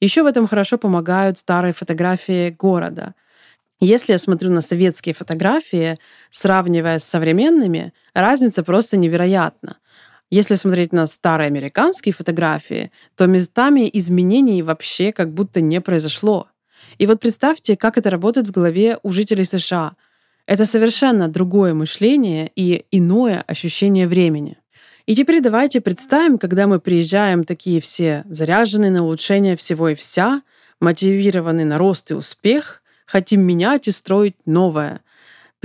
Еще 0.00 0.24
в 0.24 0.26
этом 0.26 0.48
хорошо 0.48 0.76
помогают 0.76 1.38
старые 1.38 1.72
фотографии 1.72 2.50
города. 2.50 3.14
Если 3.80 4.12
я 4.12 4.18
смотрю 4.18 4.50
на 4.50 4.60
советские 4.60 5.14
фотографии, 5.14 5.98
сравнивая 6.30 6.98
с 6.98 7.04
современными, 7.04 7.92
разница 8.12 8.64
просто 8.64 8.96
невероятна. 8.96 9.76
Если 10.30 10.54
смотреть 10.54 10.92
на 10.92 11.06
старые 11.06 11.46
американские 11.46 12.12
фотографии, 12.12 12.90
то 13.14 13.26
местами 13.26 13.88
изменений 13.92 14.62
вообще 14.62 15.12
как 15.12 15.32
будто 15.32 15.60
не 15.60 15.80
произошло. 15.80 16.48
И 16.98 17.06
вот 17.06 17.20
представьте, 17.20 17.76
как 17.76 17.98
это 17.98 18.10
работает 18.10 18.46
в 18.46 18.50
голове 18.50 18.98
у 19.02 19.10
жителей 19.10 19.44
США— 19.44 19.96
это 20.46 20.66
совершенно 20.66 21.28
другое 21.28 21.72
мышление 21.72 22.50
и 22.54 22.84
иное 22.90 23.42
ощущение 23.46 24.06
времени. 24.06 24.58
И 25.06 25.14
теперь 25.14 25.40
давайте 25.42 25.80
представим, 25.80 26.38
когда 26.38 26.66
мы 26.66 26.80
приезжаем 26.80 27.44
такие 27.44 27.80
все 27.80 28.24
заряженные 28.28 28.90
на 28.90 29.04
улучшение 29.04 29.56
всего 29.56 29.90
и 29.90 29.94
вся, 29.94 30.42
мотивированные 30.80 31.66
на 31.66 31.78
рост 31.78 32.10
и 32.10 32.14
успех, 32.14 32.82
хотим 33.06 33.42
менять 33.42 33.88
и 33.88 33.90
строить 33.90 34.36
новое. 34.46 35.00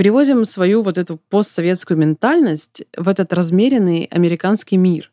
Привозим 0.00 0.46
свою 0.46 0.80
вот 0.80 0.96
эту 0.96 1.18
постсоветскую 1.18 1.98
ментальность 1.98 2.84
в 2.96 3.06
этот 3.06 3.34
размеренный 3.34 4.04
американский 4.04 4.78
мир. 4.78 5.12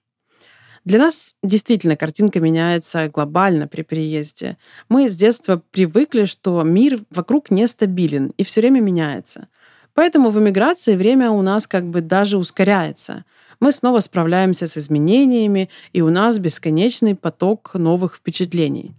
Для 0.86 0.98
нас 0.98 1.36
действительно 1.44 1.98
картинка 1.98 2.40
меняется 2.40 3.10
глобально 3.10 3.68
при 3.68 3.82
переезде. 3.82 4.56
Мы 4.88 5.10
с 5.10 5.18
детства 5.18 5.62
привыкли, 5.72 6.24
что 6.24 6.64
мир 6.64 7.02
вокруг 7.12 7.52
нестабилен 7.52 8.32
и 8.38 8.46
все 8.46 8.62
время 8.62 8.80
меняется. 8.80 9.50
Поэтому 9.94 10.30
в 10.30 10.40
эмиграции 10.40 10.96
время 10.96 11.32
у 11.32 11.42
нас 11.42 11.68
как 11.68 11.84
бы 11.90 12.00
даже 12.00 12.38
ускоряется. 12.38 13.26
Мы 13.60 13.74
снова 13.74 14.00
справляемся 14.00 14.68
с 14.68 14.78
изменениями, 14.78 15.70
и 15.92 16.00
у 16.00 16.10
нас 16.10 16.40
бесконечный 16.40 17.14
поток 17.14 17.74
новых 17.74 18.16
впечатлений. 18.16 18.96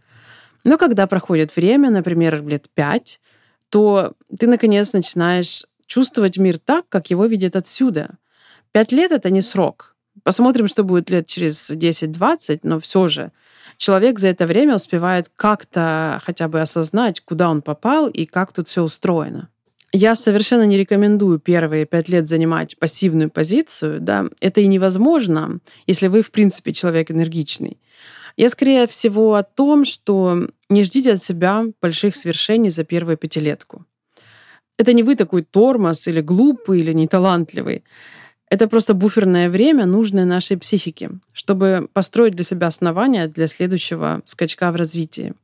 Но 0.64 0.76
когда 0.76 1.06
проходит 1.06 1.56
время, 1.56 1.88
например, 1.88 2.46
лет 2.46 2.66
пять, 2.74 3.20
то 3.70 4.14
ты, 4.38 4.46
наконец, 4.46 4.92
начинаешь 4.92 5.64
чувствовать 5.88 6.38
мир 6.38 6.58
так, 6.58 6.88
как 6.88 7.10
его 7.10 7.26
видят 7.26 7.56
отсюда. 7.56 8.10
Пять 8.70 8.92
лет— 8.92 9.10
это 9.12 9.30
не 9.30 9.42
срок. 9.42 9.96
Посмотрим, 10.22 10.68
что 10.68 10.84
будет 10.84 11.10
лет 11.10 11.26
через 11.26 11.70
10-20, 11.70 12.60
но 12.62 12.78
все 12.78 13.08
же 13.08 13.32
человек 13.76 14.18
за 14.18 14.28
это 14.28 14.46
время 14.46 14.76
успевает 14.76 15.30
как-то 15.34 16.20
хотя 16.24 16.46
бы 16.48 16.60
осознать, 16.60 17.20
куда 17.20 17.50
он 17.50 17.62
попал 17.62 18.08
и 18.08 18.26
как 18.26 18.52
тут 18.52 18.68
все 18.68 18.82
устроено. 18.82 19.48
Я 19.90 20.16
совершенно 20.16 20.66
не 20.66 20.76
рекомендую 20.76 21.38
первые 21.38 21.86
пять 21.86 22.10
лет 22.10 22.28
занимать 22.28 22.78
пассивную 22.78 23.30
позицию. 23.30 24.00
Да? 24.00 24.26
Это 24.40 24.60
и 24.60 24.66
невозможно, 24.66 25.60
если 25.86 26.08
вы, 26.08 26.20
в 26.20 26.30
принципе, 26.30 26.72
человек 26.72 27.10
энергичный. 27.10 27.78
Я 28.36 28.50
скорее 28.50 28.86
всего 28.86 29.34
о 29.34 29.42
том, 29.42 29.86
что 29.86 30.48
не 30.68 30.84
ждите 30.84 31.12
от 31.12 31.22
себя 31.22 31.64
больших 31.80 32.14
свершений 32.14 32.70
за 32.70 32.84
первую 32.84 33.16
пятилетку. 33.16 33.86
Это 34.78 34.92
не 34.92 35.02
вы 35.02 35.16
такой 35.16 35.42
тормоз 35.42 36.06
или 36.08 36.20
глупый, 36.20 36.80
или 36.80 36.92
неталантливый. 36.92 37.82
Это 38.50 38.66
просто 38.68 38.94
буферное 38.94 39.50
время, 39.50 39.84
нужное 39.84 40.24
нашей 40.24 40.56
психике, 40.56 41.10
чтобы 41.32 41.88
построить 41.92 42.34
для 42.34 42.44
себя 42.44 42.68
основания 42.68 43.26
для 43.26 43.46
следующего 43.46 44.22
скачка 44.24 44.72
в 44.72 44.76
развитии. 44.76 45.34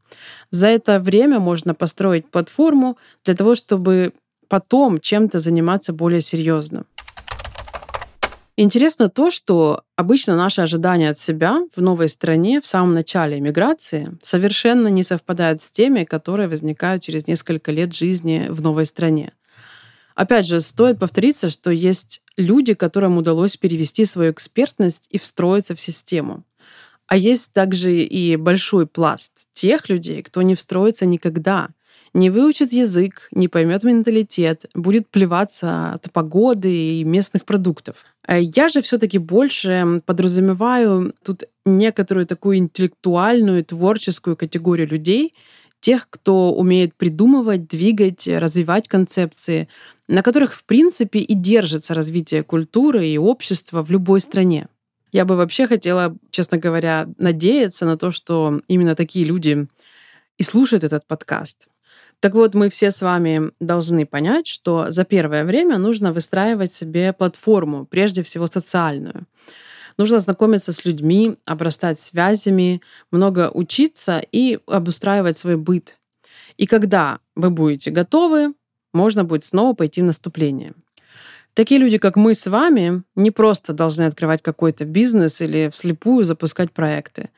За 0.51 0.69
это 0.69 1.01
время 1.01 1.39
можно 1.39 1.75
построить 1.75 2.31
платформу 2.31 2.97
для 3.25 3.35
того, 3.35 3.55
чтобы 3.55 4.13
потом 4.49 4.99
чем-то 4.99 5.39
заниматься 5.39 5.93
более 5.93 6.21
серьезно. 6.21 6.85
Интересно 8.57 9.09
то, 9.09 9.33
что 9.33 9.83
обычно 9.97 10.37
наши 10.37 10.61
ожидания 10.61 11.11
от 11.11 11.19
себя 11.19 11.63
в 11.75 11.83
новой 11.83 12.09
стране 12.09 12.61
в 12.61 12.67
самом 12.69 12.93
начале 12.93 13.39
иммиграции 13.39 14.17
совершенно 14.23 14.87
не 14.89 15.03
совпадают 15.03 15.61
с 15.61 15.73
теми, 15.73 16.05
которые 16.05 16.47
возникают 16.47 17.03
через 17.03 17.27
несколько 17.27 17.73
лет 17.73 17.93
жизни 17.93 18.47
в 18.49 18.63
новой 18.63 18.87
стране. 18.87 19.33
Опять 20.15 20.47
же, 20.47 20.61
стоит 20.61 21.01
повториться, 21.01 21.49
что 21.49 21.73
есть 21.73 22.23
люди, 22.37 22.75
которым 22.75 23.19
удалось 23.19 23.57
перевести 23.57 24.05
свою 24.05 24.31
экспертность 24.31 25.09
и 25.11 25.19
встроиться 25.19 25.75
в 25.75 25.81
систему. 25.81 26.45
А 27.09 27.17
есть 27.17 27.53
также 27.53 28.03
и 28.03 28.37
большой 28.37 28.87
пласт 28.87 29.49
тех 29.53 29.89
людей, 29.89 30.23
кто 30.23 30.43
не 30.43 30.55
встроится 30.55 31.07
никогда— 31.07 31.71
не 32.15 32.31
выучит 32.31 32.73
язык, 32.73 33.29
не 33.33 33.49
поймет 33.49 33.83
менталитет, 33.83 34.67
будет 34.75 35.09
плеваться 35.09 35.93
от 35.93 36.11
погоды 36.13 36.73
и 36.73 37.05
местных 37.05 37.45
продуктов. 37.45 38.05
А 38.23 38.39
я 38.39 38.69
же 38.69 38.81
все-таки 38.83 39.19
больше 39.19 40.01
подразумеваю 40.07 41.15
тут 41.25 41.43
некоторую 41.67 42.27
такую 42.27 42.59
интеллектуальную, 42.59 43.65
творческую 43.65 44.37
категорию 44.37 44.89
людей, 44.89 45.35
тех, 45.81 46.09
кто 46.09 46.55
умеет 46.55 46.95
придумывать, 46.95 47.67
двигать, 47.69 48.27
развивать 48.29 48.89
концепции, 48.89 49.69
на 50.09 50.23
которых, 50.23 50.55
в 50.55 50.65
принципе, 50.65 51.19
и 51.19 51.35
держится 51.35 51.95
развитие 51.95 52.43
культуры 52.43 53.07
и 53.07 53.19
общества 53.19 53.83
в 53.83 53.91
любой 53.91 54.21
стране. 54.21 54.69
Я 55.13 55.25
бы 55.25 55.37
вообще 55.37 55.67
хотела, 55.67 56.17
честно 56.31 56.59
говоря, 56.59 57.07
надеяться 57.19 57.85
на 57.87 57.97
то, 57.97 58.13
что 58.13 58.61
именно 58.67 58.95
такие 58.95 59.25
люди 59.25 59.67
и 60.39 60.43
слушают 60.43 60.85
этот 60.85 61.07
подкаст. 61.07 61.69
Так 62.25 62.33
вот, 62.33 62.55
мы 62.55 62.71
все 62.71 62.91
с 62.91 63.03
вами 63.03 63.51
должны 63.61 64.07
понять, 64.07 64.47
что 64.47 64.91
за 64.91 65.05
первое 65.05 65.45
время 65.45 65.77
нужно 65.77 66.11
выстраивать 66.11 66.73
себе 66.73 67.13
платформу, 67.13 67.85
прежде 67.85 68.23
всего 68.23 68.47
социальную. 68.47 69.27
Нужно 69.99 70.19
знакомиться 70.19 70.73
с 70.73 70.87
людьми, 70.87 71.37
обрастать 71.45 72.01
связями, 72.01 72.81
много 73.11 73.51
учиться 73.53 74.23
и 74.33 74.59
обустраивать 74.67 75.37
свой 75.37 75.59
быт. 75.59 75.99
И 76.57 76.67
когда 76.67 77.19
вы 77.37 77.51
будете 77.51 77.91
готовы, 77.91 78.55
можно 78.95 79.25
будет 79.25 79.45
снова 79.45 79.75
пойти 79.75 80.01
в 80.01 80.07
наступление. 80.07 80.73
Такие 81.53 81.79
люди, 81.79 81.99
как 81.99 82.17
мы 82.17 82.35
с 82.35 82.47
вами, 82.47 83.03
не 83.17 83.33
просто 83.33 83.75
должны 83.75 84.05
открывать 84.05 84.41
какой-то 84.41 84.87
бизнес 84.87 85.43
или 85.43 85.69
вслепую 85.69 86.25
запускать 86.25 86.73
проекты. 86.73 87.29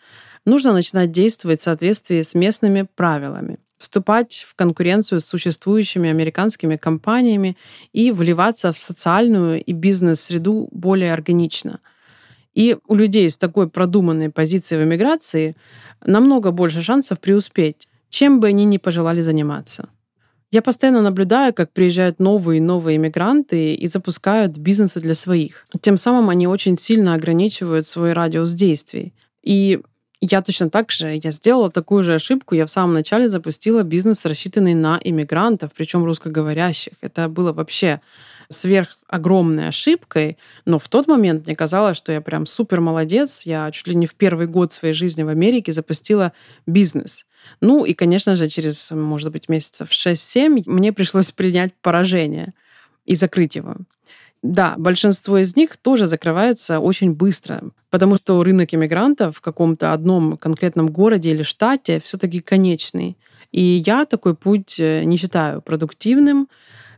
Нужно 0.45 0.73
начинать 0.73 1.11
действовать 1.11 1.59
в 1.59 1.65
соответствии 1.65 2.23
с 2.23 2.37
местными 2.37 2.87
правилами 2.95 3.59
вступать 3.79 4.47
в 4.49 4.55
конкуренцию 4.55 5.21
с 5.21 5.27
существующими 5.27 6.11
американскими 6.11 6.77
компаниями 6.77 7.57
и 7.93 8.11
вливаться 8.11 8.73
в 8.73 8.79
социальную 8.79 9.63
и 9.63 9.73
бизнес-среду 9.73 10.69
более 10.73 11.13
органично. 11.13 11.81
И 12.55 12.77
у 12.87 12.95
людей 12.95 13.29
с 13.29 13.37
такой 13.37 13.69
продуманной 13.69 14.31
позицией 14.31 14.83
в 14.83 14.85
эмиграции 14.85 15.57
намного 16.05 16.51
больше 16.53 16.83
шансов 16.83 17.21
преуспеть, 17.21 17.89
чем 18.09 18.41
бы 18.41 18.49
они 18.49 18.65
ни 18.65 18.79
пожелали 18.79 19.21
заниматься. 19.21 19.91
Я 20.53 20.63
постоянно 20.63 21.03
наблюдаю, 21.03 21.53
как 21.53 21.73
приезжают 21.73 22.19
новые 22.19 22.59
и 22.59 22.63
новые 22.63 22.97
иммигранты 22.97 23.75
и 23.75 23.87
запускают 23.89 24.57
бизнесы 24.57 25.01
для 25.01 25.15
своих. 25.15 25.67
Тем 25.81 25.99
самым 25.99 26.31
они 26.31 26.47
очень 26.47 26.79
сильно 26.79 27.15
ограничивают 27.15 27.87
свой 27.87 28.13
радиус 28.13 28.53
действий. 28.53 29.13
И 29.43 29.81
я 30.21 30.41
точно 30.41 30.71
так 30.71 30.91
же, 30.91 31.19
я 31.23 31.31
сделала 31.31 31.71
такую 31.71 32.03
же 32.03 32.15
ошибку. 32.15 32.55
Я 32.55 32.67
в 32.67 32.71
самом 32.71 32.93
начале 32.93 33.29
запустила 33.29 33.83
бизнес, 33.83 34.25
рассчитанный 34.25 34.75
на 34.75 34.99
иммигрантов, 35.03 35.73
причем 35.75 36.05
русскоговорящих. 36.05 36.95
Это 37.03 37.29
было 37.29 37.53
вообще 37.53 38.01
сверх 38.49 38.97
огромной 39.09 39.69
ошибкой, 39.69 40.39
но 40.65 40.79
в 40.79 40.89
тот 40.89 41.09
момент 41.09 41.47
мне 41.47 41.57
казалось, 41.57 41.97
что 41.97 42.13
я 42.13 42.21
прям 42.21 42.47
супер 42.47 42.81
молодец. 42.81 43.43
Я 43.43 43.71
чуть 43.73 43.89
ли 43.89 43.95
не 43.95 44.07
в 44.07 44.15
первый 44.15 44.47
год 44.47 44.73
своей 44.73 44.95
жизни 44.95 45.23
в 45.23 45.29
Америке 45.29 45.73
запустила 45.73 46.33
бизнес. 46.67 47.27
Ну 47.61 47.85
и, 47.85 47.93
конечно 47.93 48.37
же, 48.37 48.49
через, 48.49 48.91
может 48.93 49.33
быть, 49.33 49.49
месяцев 49.49 49.91
6-7 49.91 50.63
мне 50.67 50.93
пришлось 50.93 51.31
принять 51.31 51.75
поражение 51.83 52.55
и 53.05 53.15
закрыть 53.17 53.57
его. 53.57 53.77
Да, 54.43 54.75
большинство 54.77 55.39
из 55.39 55.57
них 55.57 55.77
тоже 55.77 56.07
закрываются 56.07 56.79
очень 56.79 57.13
быстро, 57.13 57.63
потому 57.91 58.17
что 58.17 58.43
рынок 58.43 58.73
иммигрантов 58.75 59.37
в 59.37 59.41
каком-то 59.41 59.93
одном 59.93 60.37
конкретном 60.37 60.89
городе 60.89 61.31
или 61.31 61.43
штате 61.43 62.01
все-таки 62.01 62.41
конечный. 62.41 63.17
И 63.53 63.83
я 63.87 64.05
такой 64.05 64.35
путь 64.35 64.79
э, 64.79 65.05
не 65.05 65.17
считаю 65.17 65.63
продуктивным. 65.63 66.49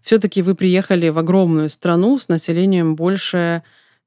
Все-таки 0.02 0.42
вы 0.42 0.54
приехали 0.54 1.08
в 1.08 1.18
огромную 1.18 1.68
страну 1.68 2.18
с 2.18 2.28
населением 2.28 2.96
больше 2.96 3.62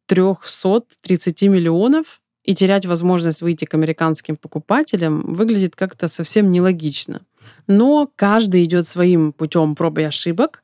330 0.08 1.44
миллионов, 1.44 2.22
и 2.44 2.56
терять 2.56 2.86
возможность 2.86 3.42
выйти 3.42 3.66
к 3.66 3.74
американским 3.74 4.36
покупателям 4.36 5.22
выглядит 5.34 5.76
как-то 5.76 6.08
совсем 6.08 6.50
нелогично. 6.50 7.22
Но 7.68 8.10
каждый 8.16 8.64
идет 8.64 8.86
своим 8.86 9.32
путем 9.32 9.76
проб 9.76 10.00
и 10.00 10.04
ошибок, 10.04 10.64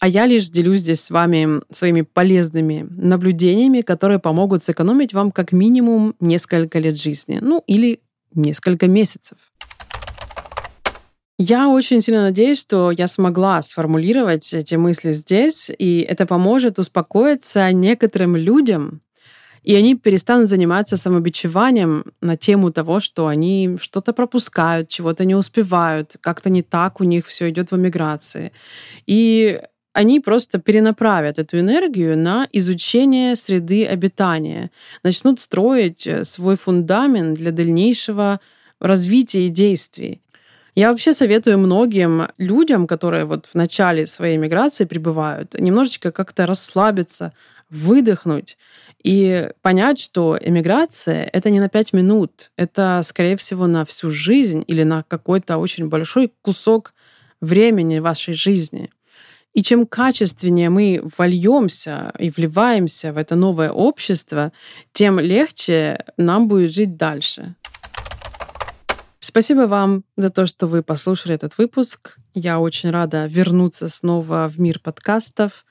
а 0.00 0.08
я 0.08 0.26
лишь 0.26 0.48
делюсь 0.48 0.80
здесь 0.80 1.00
с 1.00 1.10
вами 1.10 1.60
своими 1.70 2.02
полезными 2.02 2.86
наблюдениями, 2.90 3.80
которые 3.80 4.18
помогут 4.18 4.62
сэкономить 4.62 5.14
вам 5.14 5.30
как 5.32 5.52
минимум 5.52 6.14
несколько 6.20 6.78
лет 6.78 6.98
жизни, 6.98 7.38
ну 7.40 7.62
или 7.66 8.00
несколько 8.34 8.86
месяцев. 8.86 9.38
Я 11.38 11.68
очень 11.68 12.00
сильно 12.00 12.22
надеюсь, 12.22 12.60
что 12.60 12.90
я 12.90 13.08
смогла 13.08 13.60
сформулировать 13.60 14.54
эти 14.54 14.74
мысли 14.76 15.12
здесь, 15.12 15.70
и 15.78 16.00
это 16.00 16.24
поможет 16.24 16.78
успокоиться 16.78 17.70
некоторым 17.72 18.36
людям, 18.36 19.02
и 19.62 19.74
они 19.74 19.96
перестанут 19.96 20.48
заниматься 20.48 20.96
самобичеванием 20.96 22.04
на 22.22 22.36
тему 22.36 22.70
того, 22.70 23.00
что 23.00 23.26
они 23.26 23.76
что-то 23.80 24.14
пропускают, 24.14 24.88
чего-то 24.88 25.24
не 25.24 25.34
успевают, 25.34 26.16
как-то 26.20 26.48
не 26.48 26.62
так 26.62 27.00
у 27.00 27.04
них 27.04 27.26
все 27.26 27.50
идет 27.50 27.70
в 27.70 27.76
эмиграции. 27.76 28.52
И 29.06 29.60
они 29.96 30.20
просто 30.20 30.58
перенаправят 30.58 31.38
эту 31.38 31.58
энергию 31.58 32.18
на 32.18 32.46
изучение 32.52 33.34
среды 33.34 33.86
обитания, 33.86 34.70
начнут 35.02 35.40
строить 35.40 36.06
э, 36.06 36.22
свой 36.24 36.56
фундамент 36.56 37.38
для 37.38 37.50
дальнейшего 37.50 38.40
развития 38.78 39.46
и 39.46 39.48
действий. 39.48 40.20
Я 40.74 40.90
вообще 40.90 41.14
советую 41.14 41.58
многим 41.58 42.28
людям, 42.36 42.86
которые 42.86 43.24
вот 43.24 43.46
в 43.46 43.54
начале 43.54 44.06
своей 44.06 44.36
миграции 44.36 44.84
прибывают, 44.84 45.54
немножечко 45.58 46.12
как-то 46.12 46.44
расслабиться, 46.44 47.32
выдохнуть 47.70 48.58
и 49.02 49.48
понять, 49.62 49.98
что 49.98 50.38
эмиграция— 50.38 51.30
это 51.32 51.48
не 51.48 51.58
на 51.58 51.70
пять 51.70 51.94
минут, 51.94 52.50
это, 52.58 53.00
скорее 53.02 53.38
всего, 53.38 53.66
на 53.66 53.86
всю 53.86 54.10
жизнь 54.10 54.62
или 54.66 54.82
на 54.82 55.04
какой-то 55.04 55.56
очень 55.56 55.88
большой 55.88 56.30
кусок 56.42 56.92
времени 57.40 57.98
вашей 57.98 58.34
жизни. 58.34 58.90
И 59.56 59.62
чем 59.62 59.86
качественнее 59.86 60.68
мы 60.68 61.00
вольемся 61.16 62.12
и 62.18 62.28
вливаемся 62.28 63.14
в 63.14 63.16
это 63.16 63.36
новое 63.36 63.70
общество, 63.70 64.52
тем 64.92 65.18
легче 65.18 66.04
нам 66.18 66.46
будет 66.46 66.74
жить 66.74 66.98
дальше. 66.98 67.54
Спасибо 69.18 69.62
вам 69.62 70.04
за 70.18 70.28
то, 70.28 70.44
что 70.44 70.66
вы 70.66 70.82
послушали 70.82 71.34
этот 71.34 71.56
выпуск. 71.56 72.18
Я 72.34 72.60
очень 72.60 72.90
рада 72.90 73.24
вернуться 73.24 73.88
снова 73.88 74.46
в 74.46 74.60
мир 74.60 74.78
подкастов. 74.78 75.64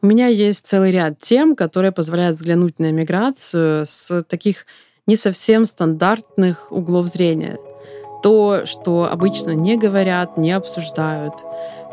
У 0.00 0.06
меня 0.06 0.28
есть 0.28 0.64
целый 0.64 0.92
ряд 0.92 1.18
тем, 1.18 1.56
которые 1.56 1.90
позволяют 1.90 2.36
взглянуть 2.36 2.78
на 2.78 2.92
миграцию 2.92 3.84
с 3.84 4.22
таких 4.22 4.66
не 5.08 5.16
совсем 5.16 5.66
стандартных 5.66 6.70
углов 6.70 7.08
зрения. 7.08 7.58
То, 8.22 8.66
что 8.66 9.08
обычно 9.10 9.50
не 9.50 9.76
говорят, 9.76 10.38
не 10.38 10.52
обсуждают— 10.52 11.34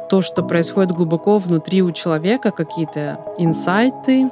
то, 0.10 0.22
что 0.22 0.44
происходит 0.44 0.92
глубоко 0.92 1.38
внутри 1.38 1.82
у 1.82 1.92
человека, 1.92 2.52
какие-то 2.52 3.20
инсайты, 3.38 4.30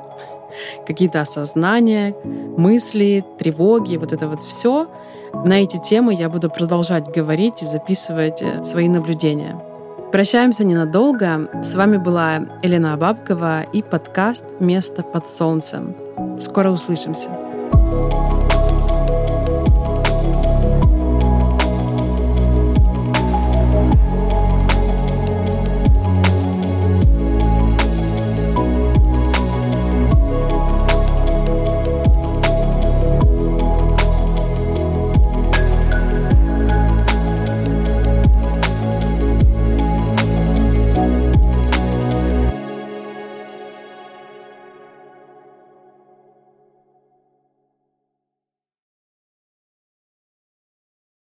какие-то 0.85 1.21
осознания, 1.21 2.15
мысли, 2.23 3.23
тревоги, 3.37 3.97
вот 3.97 4.11
это 4.11 4.27
вот 4.27 4.41
все. 4.41 4.87
На 5.45 5.61
эти 5.61 5.77
темы 5.77 6.13
я 6.13 6.29
буду 6.29 6.49
продолжать 6.49 7.07
говорить 7.09 7.61
и 7.61 7.65
записывать 7.65 8.41
э, 8.41 8.63
свои 8.63 8.87
наблюдения. 8.87 9.61
Прощаемся 10.11 10.63
ненадолго. 10.63 11.49
С 11.63 11.75
вами 11.75 11.97
была 11.97 12.35
Елена 12.63 12.93
Абабкова 12.93 13.63
и 13.63 13.81
подкаст 13.83 14.45
«Место 14.59 15.03
под 15.03 15.27
солнцем». 15.27 15.95
Скоро 16.39 16.71
услышимся. 16.71 17.29
thank 17.87 18.31
you 18.31 18.36